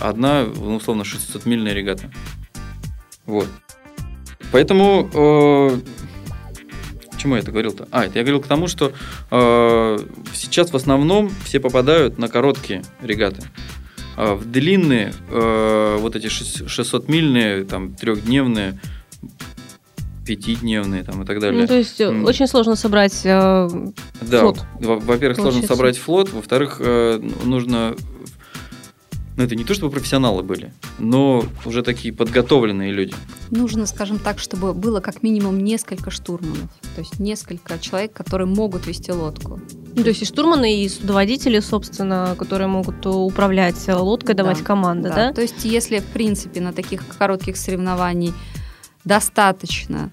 одна, 0.00 0.44
ну, 0.44 0.76
условно, 0.76 1.02
600-мильная 1.02 1.72
регата. 1.72 2.10
Вот. 3.26 3.48
Поэтому 4.52 5.08
э, 5.12 5.80
чему 7.18 7.34
я 7.34 7.40
это 7.40 7.50
говорил-то? 7.50 7.88
А, 7.90 8.04
это 8.06 8.18
я 8.18 8.24
говорил 8.24 8.40
к 8.40 8.46
тому, 8.46 8.66
что 8.68 8.92
э, 9.30 9.98
сейчас 10.34 10.70
в 10.72 10.76
основном 10.76 11.30
все 11.44 11.60
попадают 11.60 12.18
на 12.18 12.28
короткие 12.28 12.82
регаты. 13.02 13.42
А 14.16 14.34
в 14.34 14.50
длинные, 14.50 15.12
э, 15.30 15.96
вот 16.00 16.16
эти 16.16 16.26
600-мильные, 16.26 17.64
там, 17.64 17.94
трехдневные, 17.94 18.80
пятидневные 20.26 21.04
там, 21.04 21.22
и 21.22 21.26
так 21.26 21.40
далее. 21.40 21.62
Ну, 21.62 21.66
то 21.66 21.74
есть 21.76 22.00
М. 22.00 22.24
очень 22.24 22.46
сложно 22.46 22.76
собрать 22.76 23.20
э, 23.24 23.68
Да, 24.20 24.40
флот. 24.40 24.60
во- 24.80 24.98
во-первых, 24.98 25.38
сложно 25.38 25.62
собрать 25.62 25.96
флот, 25.98 26.32
во-вторых, 26.32 26.76
э, 26.80 27.18
нужно... 27.44 27.94
Ну, 29.38 29.44
это 29.44 29.54
не 29.54 29.62
то, 29.62 29.72
чтобы 29.72 29.92
профессионалы 29.92 30.42
были, 30.42 30.72
но 30.98 31.44
уже 31.64 31.84
такие 31.84 32.12
подготовленные 32.12 32.90
люди. 32.90 33.14
Нужно, 33.52 33.86
скажем 33.86 34.18
так, 34.18 34.40
чтобы 34.40 34.74
было 34.74 34.98
как 34.98 35.22
минимум 35.22 35.62
несколько 35.62 36.10
штурманов. 36.10 36.68
То 36.96 37.02
есть 37.02 37.20
несколько 37.20 37.78
человек, 37.78 38.12
которые 38.12 38.48
могут 38.48 38.88
вести 38.88 39.12
лодку. 39.12 39.60
Ну, 39.94 40.02
то 40.02 40.08
есть 40.08 40.22
и 40.22 40.24
штурманы, 40.24 40.82
и 40.82 40.88
судоводители, 40.88 41.60
собственно, 41.60 42.34
которые 42.36 42.66
могут 42.66 43.06
управлять 43.06 43.86
э, 43.86 43.94
лодкой, 43.94 44.34
давать 44.34 44.58
Да, 44.58 44.64
команды, 44.64 45.08
да? 45.08 45.32
То 45.32 45.42
есть 45.42 45.64
если, 45.64 46.00
в 46.00 46.06
принципе, 46.06 46.60
на 46.60 46.72
таких 46.72 47.06
коротких 47.16 47.56
соревнований 47.56 48.32
достаточно 49.04 50.10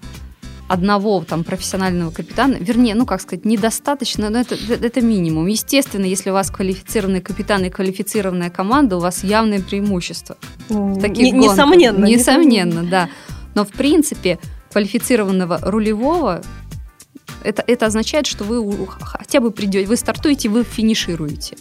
одного 0.68 1.22
там 1.24 1.44
профессионального 1.44 2.10
капитана, 2.10 2.56
вернее, 2.58 2.94
ну 2.94 3.06
как 3.06 3.20
сказать, 3.20 3.44
недостаточно, 3.44 4.30
но 4.30 4.40
это, 4.40 4.56
это 4.68 5.00
минимум. 5.00 5.46
Естественно, 5.46 6.04
если 6.04 6.30
у 6.30 6.32
вас 6.32 6.50
квалифицированный 6.50 7.20
капитан 7.20 7.64
и 7.64 7.70
квалифицированная 7.70 8.50
команда, 8.50 8.96
у 8.96 9.00
вас 9.00 9.22
явное 9.24 9.60
преимущество. 9.60 10.36
в 10.68 11.00
таких 11.00 11.22
Не- 11.24 11.32
гонках. 11.32 11.52
Несомненно. 11.56 12.04
Несомненно, 12.04 12.82
да. 12.84 13.08
Но 13.54 13.64
в 13.64 13.70
принципе 13.70 14.38
квалифицированного 14.72 15.58
рулевого 15.62 16.42
это, 17.44 17.62
это 17.66 17.86
означает, 17.86 18.26
что 18.26 18.44
вы 18.44 18.86
хотя 19.00 19.40
бы 19.40 19.50
придете, 19.50 19.86
вы 19.86 19.96
стартуете, 19.96 20.48
вы 20.48 20.64
финишируете. 20.64 21.56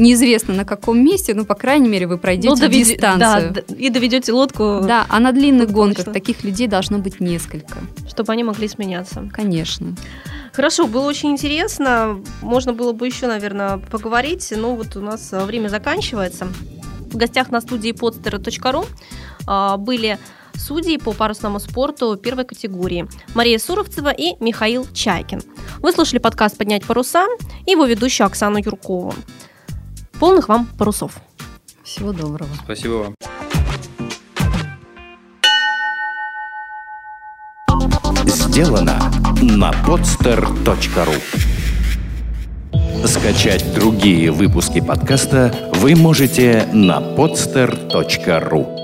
Неизвестно 0.00 0.54
на 0.54 0.64
каком 0.64 0.98
месте, 1.04 1.34
но 1.34 1.44
по 1.44 1.54
крайней 1.54 1.88
мере 1.88 2.06
вы 2.06 2.16
пройдете 2.18 2.48
Ну, 2.48 2.56
доведи- 2.56 2.94
дистанцию. 2.94 3.52
Да, 3.52 3.74
и 3.74 3.90
доведете 3.90 4.32
лодку, 4.32 4.80
Да, 4.82 5.06
а 5.08 5.20
на 5.20 5.30
длинных 5.32 5.68
Ну, 5.68 5.74
гонках 5.74 6.06
точно. 6.06 6.12
таких 6.14 6.42
людей 6.42 6.66
должно 6.66 6.98
быть 6.98 7.20
несколько. 7.20 7.78
чтобы 8.08 8.32
они 8.32 8.42
могли 8.44 8.66
сменяться. 8.68 9.28
Конечно. 9.32 9.94
Хорошо, 10.52 10.86
было 10.86 11.06
очень 11.06 11.30
интересно. 11.30 12.20
Можно 12.42 12.72
было 12.72 12.92
бы 12.92 13.06
еще, 13.06 13.26
наверное, 13.28 13.76
поговорить, 13.78 14.52
но 14.56 14.74
вот 14.74 14.96
у 14.96 15.00
нас 15.00 15.32
а, 15.32 15.44
время 15.44 15.68
заканчивается. 15.68 16.48
В 17.12 17.16
гостях 17.16 17.50
на 17.50 17.60
студии 17.60 17.92
podster.ru 17.92 18.86
а, 19.46 19.76
были 19.76 20.18
судьи 20.54 20.98
по 20.98 21.12
парусному 21.12 21.60
спорту 21.60 22.16
первой 22.16 22.44
категории 22.44 23.06
Мария 23.34 23.58
Суровцева 23.58 24.10
и 24.10 24.34
Михаил 24.42 24.86
Чайкин. 24.92 25.40
Вы 25.80 25.92
слушали 25.92 26.18
подкаст 26.18 26.58
«Поднять 26.58 26.84
паруса» 26.84 27.26
и 27.66 27.70
его 27.72 27.84
ведущую 27.86 28.26
Оксану 28.26 28.58
Юркову. 28.58 29.14
Полных 30.20 30.50
вам 30.50 30.66
парусов! 30.78 31.12
Всего 31.82 32.12
доброго. 32.12 32.50
Спасибо 32.62 32.92
вам. 32.92 33.14
Сделано 38.26 39.00
на 39.40 39.70
podster.ru 39.70 41.16
Скачать 43.06 43.74
другие 43.74 44.30
выпуски 44.30 44.82
подкаста 44.82 45.54
вы 45.76 45.96
можете 45.96 46.68
на 46.70 47.00
podster.ru 47.00 48.79